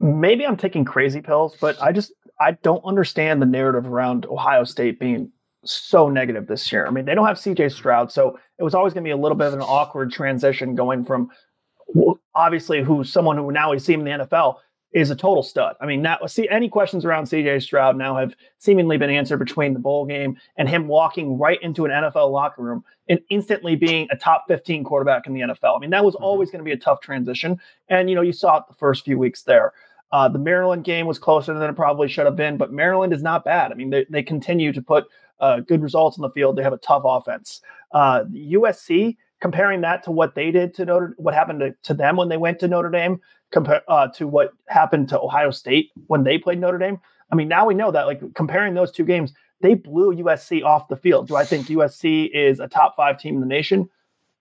[0.00, 4.64] Maybe I'm taking crazy pills, but I just I don't understand the narrative around Ohio
[4.64, 5.30] State being
[5.64, 6.86] so negative this year.
[6.86, 9.16] I mean, they don't have CJ Stroud, so it was always going to be a
[9.16, 11.30] little bit of an awkward transition going from
[12.34, 14.56] obviously who someone who now we see in the NFL
[14.94, 15.74] is a total stud.
[15.80, 19.74] I mean, now see any questions around CJ Stroud now have seemingly been answered between
[19.74, 24.06] the bowl game and him walking right into an NFL locker room and instantly being
[24.12, 25.76] a top 15 quarterback in the NFL.
[25.76, 26.24] I mean, that was mm-hmm.
[26.24, 27.60] always going to be a tough transition.
[27.88, 29.72] And, you know, you saw it the first few weeks there.
[30.12, 33.22] Uh, the Maryland game was closer than it probably should have been, but Maryland is
[33.22, 33.72] not bad.
[33.72, 35.06] I mean, they, they continue to put
[35.44, 36.56] uh, good results on the field.
[36.56, 37.60] They have a tough offense.
[37.92, 42.16] Uh, USC, comparing that to what they did to Notre, what happened to, to them
[42.16, 43.20] when they went to Notre Dame,
[43.52, 46.98] compare uh, to what happened to Ohio State when they played Notre Dame.
[47.30, 50.88] I mean, now we know that like comparing those two games, they blew USC off
[50.88, 51.28] the field.
[51.28, 53.90] Do I think USC is a top five team in the nation?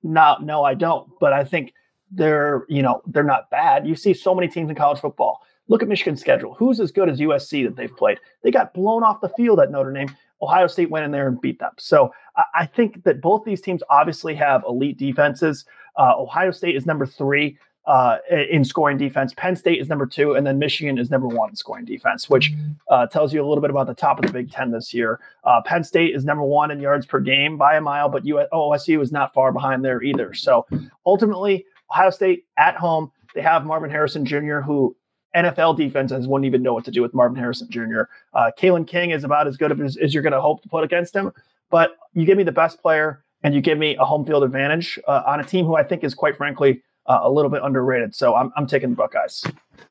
[0.04, 1.10] No, no, I don't.
[1.20, 1.74] But I think
[2.12, 3.86] they're, you know, they're not bad.
[3.86, 5.42] You see so many teams in college football.
[5.68, 6.54] Look at Michigan's schedule.
[6.56, 8.20] Who's as good as USC that they've played?
[8.42, 10.14] They got blown off the field at Notre Dame.
[10.44, 11.72] Ohio State went in there and beat them.
[11.78, 12.14] So
[12.54, 15.66] I think that both these teams obviously have elite defenses.
[15.98, 19.34] Uh, Ohio State is number three uh, in scoring defense.
[19.36, 22.54] Penn State is number two, and then Michigan is number one in scoring defense, which
[22.90, 25.20] uh, tells you a little bit about the top of the Big Ten this year.
[25.44, 28.48] Uh, Penn State is number one in yards per game by a mile, but US-
[28.52, 30.34] OSU is not far behind there either.
[30.34, 30.66] So
[31.06, 34.96] ultimately, Ohio State at home, they have Marvin Harrison Jr., who
[35.36, 38.04] NFL defenses wouldn't even know what to do with Marvin Harrison Jr.
[38.34, 40.84] Uh, Kalen King is about as good as, as you're going to hope to put
[40.84, 41.32] against him.
[41.70, 45.00] But you give me the best player and you give me a home field advantage
[45.08, 48.16] uh, on a team who I think is quite frankly uh, a little bit underrated.
[48.16, 49.44] So I'm, I'm taking the Buckeyes.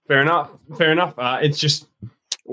[0.09, 0.51] Fair enough.
[0.76, 1.14] Fair enough.
[1.18, 1.86] Uh, it's just,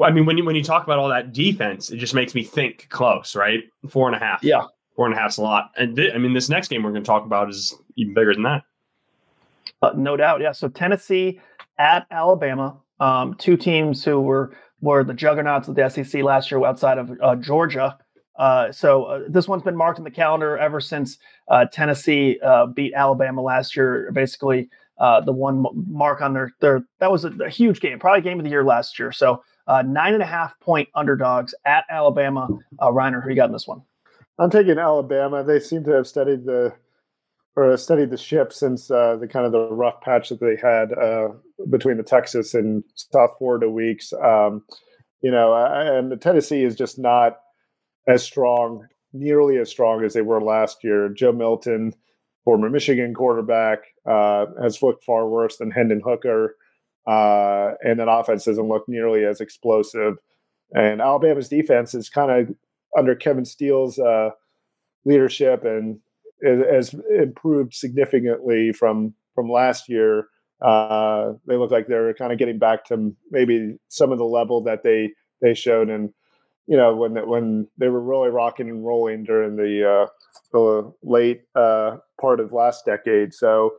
[0.03, 2.43] I mean, when you when you talk about all that defense, it just makes me
[2.43, 3.63] think close, right?
[3.89, 4.43] Four and a half.
[4.43, 4.65] Yeah.
[4.95, 5.71] Four and a half's a lot.
[5.77, 8.33] And th- I mean, this next game we're going to talk about is even bigger
[8.33, 8.63] than that.
[9.81, 10.41] Uh, no doubt.
[10.41, 10.51] Yeah.
[10.51, 11.39] So Tennessee
[11.79, 16.63] at Alabama, um, two teams who were were the juggernauts of the SEC last year
[16.65, 17.97] outside of uh, Georgia.
[18.37, 21.17] Uh, so uh, this one's been marked in the calendar ever since
[21.49, 24.09] uh, Tennessee uh, beat Alabama last year.
[24.13, 24.69] Basically,
[24.99, 28.39] uh, the one mark on their their that was a, a, huge game, probably game
[28.39, 29.11] of the year last year.
[29.11, 32.47] So nine and a half point underdogs at Alabama.
[32.91, 33.81] Rainer, who you got in this one?
[34.37, 35.43] I'm taking Alabama.
[35.43, 36.73] They seem to have studied the
[37.55, 40.93] or studied the ship since uh, the kind of the rough patch that they had
[40.93, 41.29] uh,
[41.69, 44.13] between the Texas and South Florida weeks.
[44.13, 44.63] Um,
[45.21, 47.39] you know, and the Tennessee is just not
[48.07, 51.09] as strong, nearly as strong as they were last year.
[51.09, 51.93] Joe Milton,
[52.45, 53.79] former Michigan quarterback,
[54.09, 56.55] uh, has looked far worse than Hendon Hooker,
[57.07, 60.17] uh, and that offense doesn't look nearly as explosive.
[60.71, 62.55] And Alabama's defense is kind of
[62.97, 64.29] under Kevin Steele's uh,
[65.03, 65.99] leadership and
[66.43, 70.27] has improved significantly from from last year.
[70.61, 74.61] Uh, they look like they're kind of getting back to maybe some of the level
[74.61, 75.11] that they
[75.41, 76.13] they showed in
[76.69, 80.07] you know when when they were really rocking and rolling during the uh,
[80.53, 83.33] the late uh, part of last decade.
[83.33, 83.73] So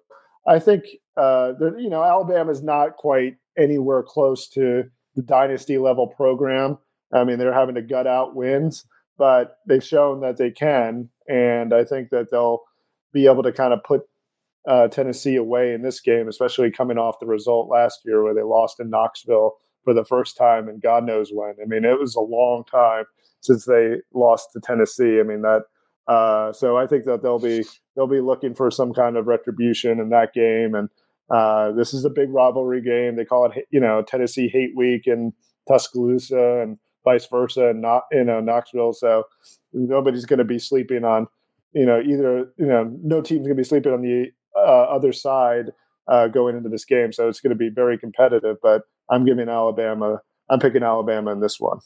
[0.46, 0.84] I think
[1.16, 4.84] uh, you know Alabama is not quite anywhere close to
[5.14, 6.78] the dynasty level program.
[7.12, 8.84] I mean they're having to gut out wins,
[9.20, 12.62] but they've shown that they can, and I think that they'll
[13.12, 14.04] be able to kind of put
[14.66, 18.42] uh, Tennessee away in this game, especially coming off the result last year where they
[18.42, 21.54] lost in Knoxville for the first time and God knows when.
[21.62, 23.04] I mean, it was a long time
[23.42, 25.20] since they lost to Tennessee.
[25.20, 25.64] I mean that.
[26.08, 27.62] Uh, so I think that they'll be
[27.94, 30.88] they'll be looking for some kind of retribution in that game, and
[31.30, 33.16] uh, this is a big rivalry game.
[33.16, 35.34] They call it you know Tennessee Hate Week in
[35.68, 38.92] Tuscaloosa and vice versa, and not you know Knoxville.
[38.92, 39.24] So
[39.72, 41.26] nobody's going to be sleeping on
[41.72, 45.12] you know either you know no team's going to be sleeping on the uh, other
[45.12, 45.72] side
[46.08, 47.12] uh, going into this game.
[47.12, 48.56] So it's going to be very competitive.
[48.62, 50.20] But I'm giving Alabama.
[50.48, 51.80] I'm picking Alabama in this one.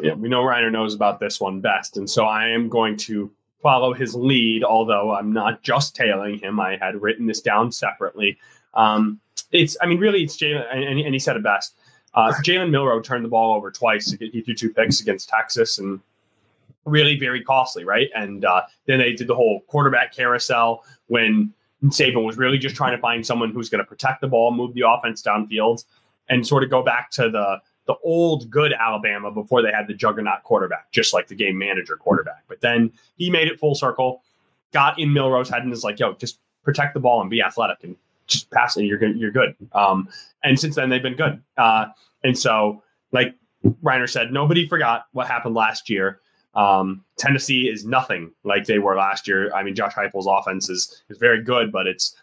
[0.00, 3.30] Yeah, we know Rainer knows about this one best, and so I am going to
[3.60, 4.64] follow his lead.
[4.64, 8.38] Although I'm not just tailing him, I had written this down separately.
[8.74, 9.20] Um,
[9.52, 11.74] it's, I mean, really, it's Jalen, and, and he said it best.
[12.14, 14.10] Uh, Jalen Milroe turned the ball over twice.
[14.10, 16.00] He threw two picks against Texas, and
[16.84, 18.10] really very costly, right?
[18.14, 21.52] And uh, then they did the whole quarterback carousel when
[21.84, 24.74] Saban was really just trying to find someone who's going to protect the ball, move
[24.74, 25.84] the offense downfield,
[26.28, 29.94] and sort of go back to the the old good Alabama before they had the
[29.94, 32.44] juggernaut quarterback, just like the game manager quarterback.
[32.46, 34.22] But then he made it full circle,
[34.72, 37.78] got in Milroe's head, and is like, "Yo, just protect the ball and be athletic
[37.82, 37.96] and
[38.30, 38.84] just pass it.
[38.84, 39.16] You're good.
[39.16, 40.08] You're good." Um,
[40.42, 41.42] and since then, they've been good.
[41.56, 41.86] Uh,
[42.24, 43.34] and so, like
[43.82, 46.20] Rainer said, nobody forgot what happened last year.
[46.54, 49.52] Um, Tennessee is nothing like they were last year.
[49.54, 52.16] I mean, Josh Heupel's offense is is very good, but it's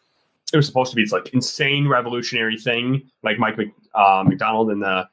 [0.53, 4.71] it was supposed to be this like insane revolutionary thing, like Mike Mc, uh, Macdonald
[4.71, 5.07] and the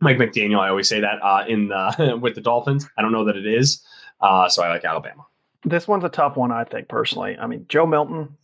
[0.00, 0.60] Mike McDaniel.
[0.60, 2.88] I always say that uh, in the with the Dolphins.
[2.98, 3.82] I don't know that it is,
[4.20, 5.26] uh, so I like Alabama.
[5.64, 7.36] This one's a tough one, I think personally.
[7.38, 8.36] I mean, Joe Milton,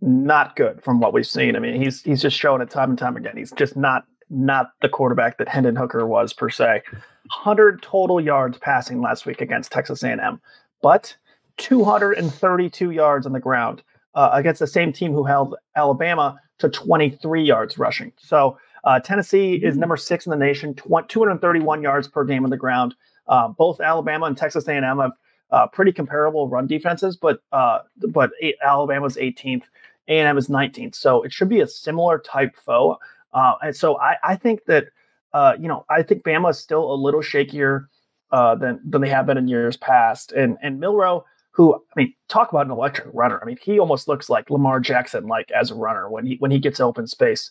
[0.00, 1.56] not good from what we've seen.
[1.56, 3.36] I mean, he's he's just showing it time and time again.
[3.36, 6.82] He's just not not the quarterback that Hendon Hooker was per se.
[6.92, 10.40] 100 total yards passing last week against Texas A&M,
[10.82, 11.16] but
[11.56, 13.82] 232 yards on the ground
[14.14, 18.12] uh, against the same team who held Alabama to 23 yards rushing.
[18.18, 22.56] So uh, Tennessee is number six in the nation, 231 yards per game on the
[22.56, 22.94] ground.
[23.26, 25.12] Uh, both Alabama and Texas A&M have
[25.50, 27.78] uh, pretty comparable run defenses, but uh,
[28.08, 28.30] but
[28.62, 29.62] Alabama's 18th,
[30.08, 30.94] A&M is 19th.
[30.94, 32.98] So it should be a similar type foe.
[33.32, 34.86] Uh, and so I, I think that
[35.34, 37.86] uh, you know, I think Bama is still a little shakier
[38.30, 40.32] uh, than than they have been in years past.
[40.32, 43.40] And and Milroe, who I mean, talk about an electric runner.
[43.42, 46.52] I mean, he almost looks like Lamar Jackson, like as a runner when he when
[46.52, 47.50] he gets open space.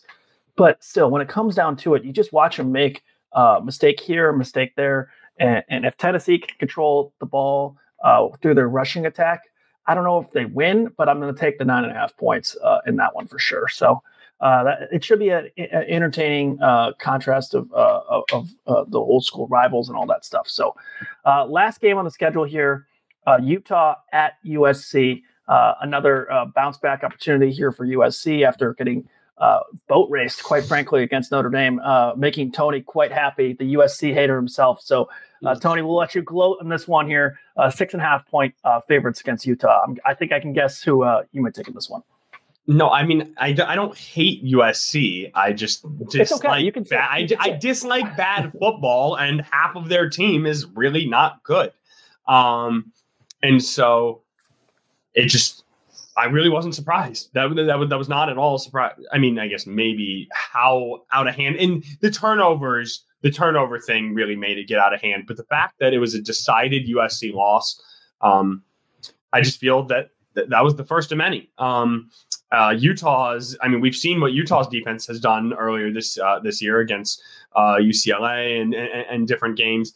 [0.56, 3.02] But still, when it comes down to it, you just watch him make
[3.34, 8.28] a uh, mistake here, mistake there, and, and if Tennessee can control the ball uh,
[8.40, 9.40] through their rushing attack,
[9.86, 11.94] I don't know if they win, but I'm going to take the nine and a
[11.94, 13.68] half points uh, in that one for sure.
[13.68, 14.02] So
[14.40, 19.24] uh, that, it should be an entertaining uh, contrast of, uh, of, uh, the old
[19.24, 20.48] school rivals and all that stuff.
[20.48, 20.74] So,
[21.24, 22.86] uh, last game on the schedule here
[23.40, 25.22] Utah at USC.
[25.48, 29.08] another bounce back opportunity here for USC after getting
[29.88, 31.80] boat raced, quite frankly, against Notre Dame,
[32.16, 34.82] making Tony quite happy, the USC hater himself.
[34.82, 35.08] So,
[35.44, 37.38] uh, Tony, we'll let you gloat on this one here.
[37.56, 39.86] Uh, six and a half point uh, favorites against Utah.
[40.04, 42.02] i think I can guess who uh, you might take in this one.
[42.66, 45.30] No, I mean I, I don't hate USC.
[45.34, 46.62] I just dislike okay.
[46.62, 51.06] you can bad, I, I dislike bad football, and half of their team is really
[51.06, 51.72] not good.
[52.26, 52.90] Um,
[53.42, 54.22] and so
[55.14, 55.64] it just
[56.16, 57.30] I really wasn't surprised.
[57.34, 59.00] That that that was not at all surprised.
[59.12, 64.14] I mean, I guess maybe how out of hand and the turnovers, the turnover thing
[64.14, 65.24] really made it get out of hand.
[65.26, 67.82] But the fact that it was a decided USC loss,
[68.20, 68.62] um,
[69.32, 71.50] I just feel that that, that was the first of many.
[71.56, 72.10] Um,
[72.52, 76.60] uh, Utah's, I mean, we've seen what Utah's defense has done earlier this uh, this
[76.60, 77.22] year against
[77.56, 79.94] uh, UCLA and, and, and different games.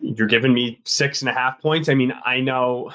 [0.00, 1.88] You're giving me six and a half points.
[1.88, 2.90] I mean, I know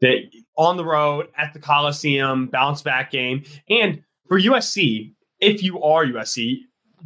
[0.00, 5.82] that on the road at the Coliseum, bounce back game, and for USC, if you
[5.82, 6.60] are USC,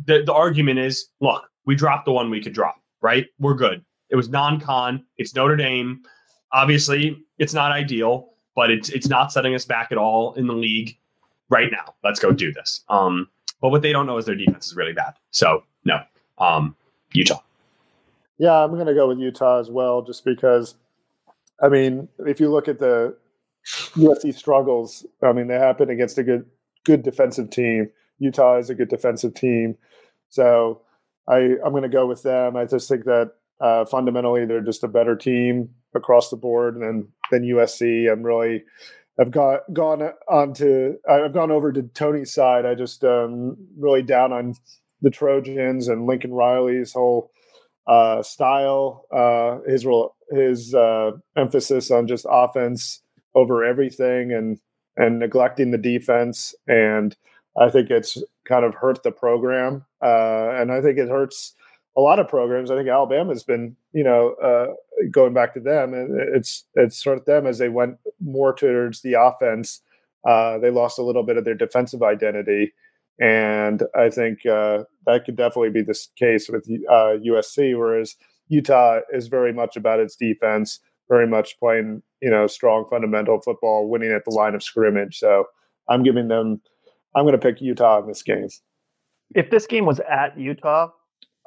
[0.05, 3.27] the, the argument is, look, we dropped the one we could drop, right?
[3.39, 3.85] We're good.
[4.09, 5.05] It was non-con.
[5.19, 6.03] It's Notre Dame.
[6.53, 10.55] Obviously, it's not ideal, but it's it's not setting us back at all in the
[10.55, 10.97] league
[11.51, 11.95] right now.
[12.03, 12.83] Let's go do this.
[12.89, 13.29] Um,
[13.61, 15.15] but what they don't know is their defense is really bad.
[15.33, 16.01] So no,
[16.39, 16.77] um,
[17.13, 17.41] Utah.
[18.39, 20.77] Yeah, I'm going to go with Utah as well, just because.
[21.59, 23.17] I mean, if you look at the
[23.95, 26.45] USC struggles, I mean, they happen against a good
[26.85, 27.91] good defensive team.
[28.19, 29.77] Utah is a good defensive team,
[30.29, 30.83] so
[31.29, 32.57] I I'm going to go with them.
[32.57, 37.09] I just think that uh, fundamentally they're just a better team across the board than
[37.31, 38.11] than USC.
[38.11, 38.65] I'm really
[39.19, 42.67] I've got gone on to I've gone over to Tony's side.
[42.67, 44.55] I just um, really down on
[45.03, 47.31] the Trojans and Lincoln Riley's whole
[47.87, 49.87] uh, style, uh, his
[50.31, 53.01] his uh, emphasis on just offense
[53.35, 54.59] over everything and
[54.97, 56.55] and neglecting the defense.
[56.67, 57.17] And
[57.59, 58.19] I think it's
[58.49, 61.55] kind of hurt the program, uh, and I think it hurts
[61.97, 62.71] a lot of programs.
[62.71, 64.75] I think Alabama's been, you know, uh,
[65.11, 69.03] going back to them, and it's it's sort of them as they went more towards
[69.03, 69.81] the offense.
[70.29, 72.73] Uh, they lost a little bit of their defensive identity,
[73.21, 77.75] and I think uh, that could definitely be the case with USC.
[77.75, 78.17] Uh, whereas
[78.49, 83.89] Utah is very much about its defense, very much playing, you know, strong fundamental football,
[83.89, 85.19] winning at the line of scrimmage.
[85.19, 85.47] So
[85.89, 86.61] I'm giving them.
[87.17, 88.47] I'm going to pick Utah in this game.
[89.35, 90.91] If this game was at Utah,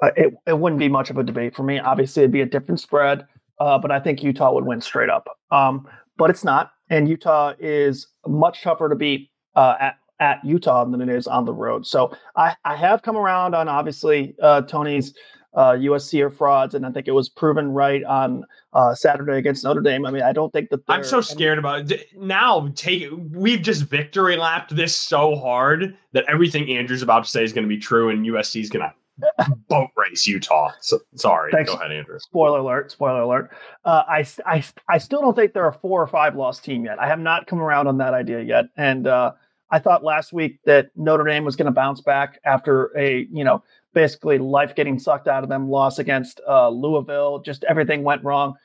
[0.04, 1.80] uh, it, it wouldn't be much of a debate for me.
[1.80, 3.26] Obviously, it'd be a different spread,
[3.60, 5.28] uh, but I think Utah would win straight up.
[5.52, 10.84] Um, but it's not, and Utah is much tougher to beat uh, at at Utah
[10.84, 11.88] than it is on the road.
[11.88, 15.14] So I, I have come around on obviously uh, Tony's
[15.54, 18.44] uh, USC are frauds, and I think it was proven right on
[18.74, 20.06] uh, Saturday against Notre Dame.
[20.06, 22.72] I mean, I don't think that I'm so scared about it now.
[22.76, 27.54] Take we've just victory lapped this so hard that everything Andrew's about to say is
[27.54, 28.88] going to be true, and USC is going
[29.40, 30.72] to boat race Utah.
[30.82, 31.52] So, sorry.
[31.52, 31.72] Thanks.
[31.72, 32.20] Go ahead, Andrew.
[32.20, 32.92] Spoiler alert.
[32.92, 33.52] Spoiler alert.
[33.86, 37.00] Uh, I, I, I still don't think they're a four or five loss team yet.
[37.00, 38.66] I have not come around on that idea yet.
[38.78, 39.34] And uh,
[39.72, 43.44] I thought last week that Notre Dame was going to bounce back after a, you
[43.44, 43.64] know,
[43.94, 47.40] basically life getting sucked out of them loss against uh, Louisville.
[47.40, 48.56] Just everything went wrong.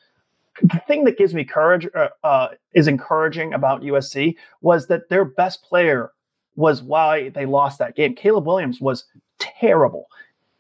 [0.62, 5.24] The thing that gives me courage uh, uh, is encouraging about USC was that their
[5.24, 6.12] best player
[6.56, 8.14] was why they lost that game.
[8.14, 9.04] Caleb Williams was
[9.38, 10.06] terrible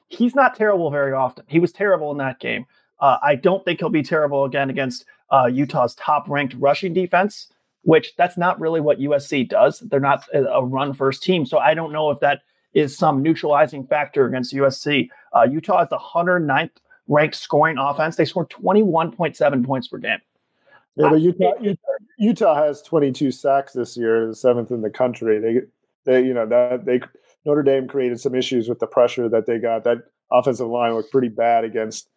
[0.08, 1.44] he's not terrible very often.
[1.48, 2.66] He was terrible in that game.
[3.00, 7.48] Uh, I don't think he'll be terrible again against uh, Utah's top ranked rushing defense,
[7.84, 9.80] which that's not really what USC does.
[9.80, 11.46] They're not a run first team.
[11.46, 15.08] So I don't know if that is some neutralizing factor against USC.
[15.32, 16.70] Uh, Utah is the 109th
[17.08, 18.16] ranked scoring offense.
[18.16, 20.18] They scored 21.7 points per game.
[20.96, 21.80] Yeah, but Utah, Utah,
[22.18, 25.40] Utah has 22 sacks this year, the seventh in the country.
[25.40, 25.60] They,
[26.04, 27.00] they, you know, that they
[27.44, 29.84] Notre Dame created some issues with the pressure that they got.
[29.84, 29.98] That
[30.30, 32.08] offensive line looked pretty bad against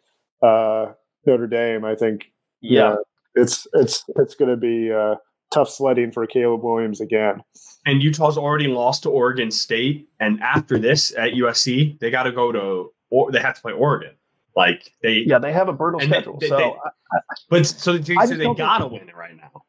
[0.42, 0.94] uh,
[1.26, 1.86] Notre Dame.
[1.86, 2.32] I think.
[2.62, 2.98] Yeah,
[3.36, 5.16] it's it's it's going to be uh,
[5.54, 7.42] tough sledding for Caleb Williams again.
[7.86, 12.32] And Utah's already lost to Oregon State, and after this at USC, they got to
[12.32, 14.12] go to or they have to play Oregon.
[14.56, 16.38] Like they, yeah, they have a brutal schedule.
[16.40, 17.20] They, so, they, I,
[17.50, 19.64] but so they, so they got to win it right now.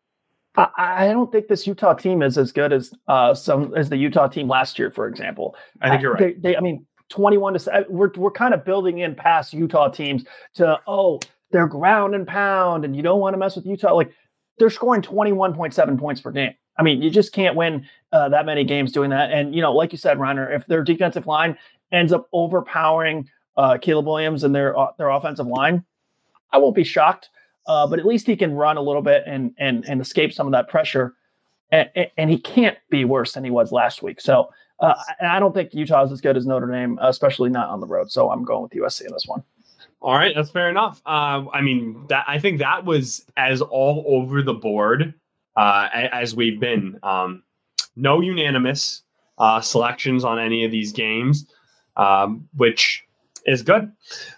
[0.56, 3.96] I, I, don't think this Utah team is as good as uh, some as the
[3.96, 5.54] Utah team last year, for example.
[5.80, 6.42] I think you're right.
[6.42, 10.24] They, they, I mean, 21 to we're we're kind of building in past Utah teams
[10.54, 11.20] to oh
[11.50, 13.94] they're ground and pound and you don't want to mess with Utah.
[13.94, 14.10] Like
[14.58, 16.54] they're scoring 21.7 points per game.
[16.76, 19.32] I mean, you just can't win uh, that many games doing that.
[19.32, 21.56] And you know, like you said, Rainer, if their defensive line
[21.90, 25.84] ends up overpowering uh, Caleb Williams and their uh, their offensive line,
[26.52, 27.30] I won't be shocked.
[27.66, 30.46] Uh, but at least he can run a little bit and and and escape some
[30.46, 31.14] of that pressure.
[31.70, 34.20] And, and he can't be worse than he was last week.
[34.20, 34.48] So
[34.80, 37.86] Uh, I don't think Utah is as good as Notre Dame, especially not on the
[37.86, 38.10] road.
[38.12, 39.42] So I'm going with USC in this one.
[40.00, 41.02] All right, that's fair enough.
[41.04, 45.14] Uh, I mean, that I think that was as all over the board
[45.56, 46.98] uh, as we've been.
[47.02, 47.42] Um,
[47.96, 49.02] no unanimous
[49.38, 51.46] uh, selections on any of these games,
[51.96, 53.04] um, which
[53.44, 53.90] is good.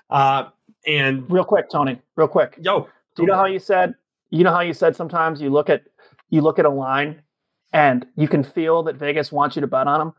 [0.09, 0.45] Uh,
[0.87, 2.59] and real quick, Tony, real quick.
[2.61, 3.95] Yo, do you know how you said?
[4.31, 5.83] You know how you said sometimes you look at
[6.31, 7.21] you look at a line
[7.73, 10.13] and you can feel that Vegas wants you to bet on them.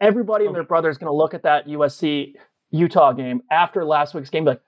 [0.00, 2.34] Everybody and their brother is going to look at that USC
[2.70, 4.60] Utah game after last week's game, like,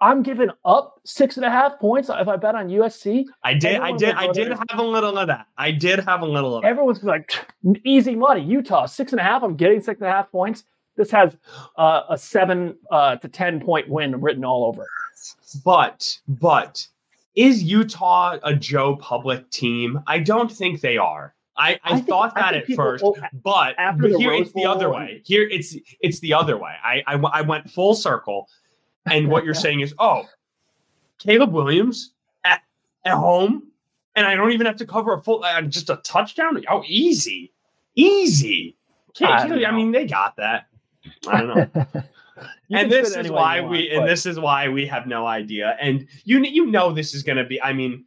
[0.00, 3.24] I'm giving up six and a half points if I bet on USC.
[3.42, 5.46] I did, I did, I did have a little of that.
[5.56, 7.32] I did have a little of Everyone's like,
[7.84, 8.42] easy money.
[8.42, 9.42] Utah, six and a half.
[9.42, 10.64] I'm getting six and a half points.
[10.96, 11.36] This has
[11.76, 14.88] uh, a seven uh, to 10 point win written all over it.
[15.64, 16.86] But, but
[17.34, 20.00] is Utah a Joe Public team?
[20.06, 21.34] I don't think they are.
[21.56, 25.22] I, I, I thought that I at first, but, but here it's the other way.
[25.24, 26.70] Here it's it's the other way.
[26.84, 28.48] I, I, I went full circle,
[29.12, 30.24] and what you're saying is, oh,
[31.18, 32.12] Caleb Williams
[32.44, 32.62] at
[33.04, 33.64] at home,
[34.14, 36.62] and I don't even have to cover a full uh, just a touchdown.
[36.68, 37.52] Oh, easy,
[37.94, 38.76] easy.
[39.20, 40.66] I, I mean, they got that.
[41.26, 41.86] I don't know.
[42.70, 43.98] and this is why want, we but...
[43.98, 45.76] and this is why we have no idea.
[45.80, 47.60] And you you know this is going to be.
[47.60, 48.04] I mean,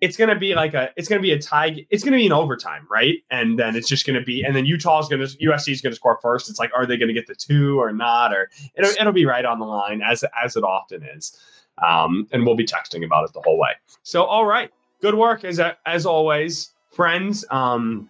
[0.00, 1.84] it's going to be like a it's going to be a tie.
[1.90, 3.16] It's going to be an overtime, right?
[3.30, 4.44] And then it's just going to be.
[4.44, 6.48] And then Utah is going to USC is going to score first.
[6.48, 8.32] It's like, are they going to get the two or not?
[8.32, 11.36] Or it'll, it'll be right on the line as as it often is.
[11.84, 13.70] Um, and we'll be texting about it the whole way.
[14.02, 14.70] So, all right,
[15.00, 17.44] good work as as always, friends.
[17.50, 18.08] Um,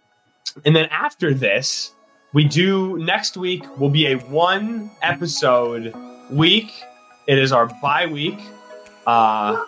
[0.64, 1.92] and then after this,
[2.34, 5.94] we do next week will be a one episode
[6.30, 6.70] week.
[7.26, 8.38] It is our bye week.
[9.06, 9.64] Uh,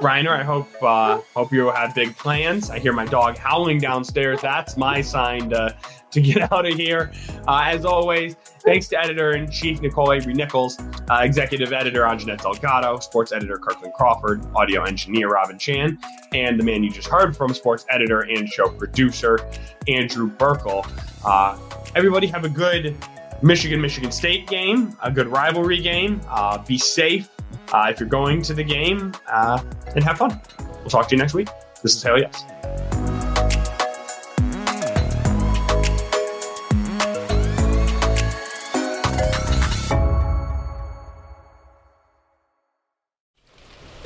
[0.00, 2.70] Rainer, I hope uh, hope you have big plans.
[2.70, 4.40] I hear my dog howling downstairs.
[4.40, 5.76] That's my sign to,
[6.12, 7.10] to get out of here.
[7.48, 10.78] Uh, as always, thanks to editor in chief Nicole Avery Nichols,
[11.10, 15.98] uh, executive editor Anjanette Delgado, sports editor Kirkland Crawford, audio engineer Robin Chan,
[16.32, 19.40] and the man you just heard from, sports editor and show producer
[19.88, 20.88] Andrew Birkle.
[21.24, 21.58] Uh,
[21.96, 22.96] everybody have a good
[23.42, 26.20] Michigan Michigan State game, a good rivalry game.
[26.28, 27.28] Uh, be safe
[27.72, 29.62] uh, if you're going to the game uh,
[29.94, 30.40] and have fun.
[30.80, 31.48] We'll talk to you next week.
[31.82, 32.44] This is Hail Yes.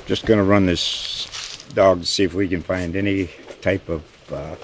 [0.06, 3.30] Just going to run this dog to see if we can find any
[3.62, 4.56] type of uh,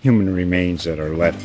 [0.00, 1.44] human remains that are left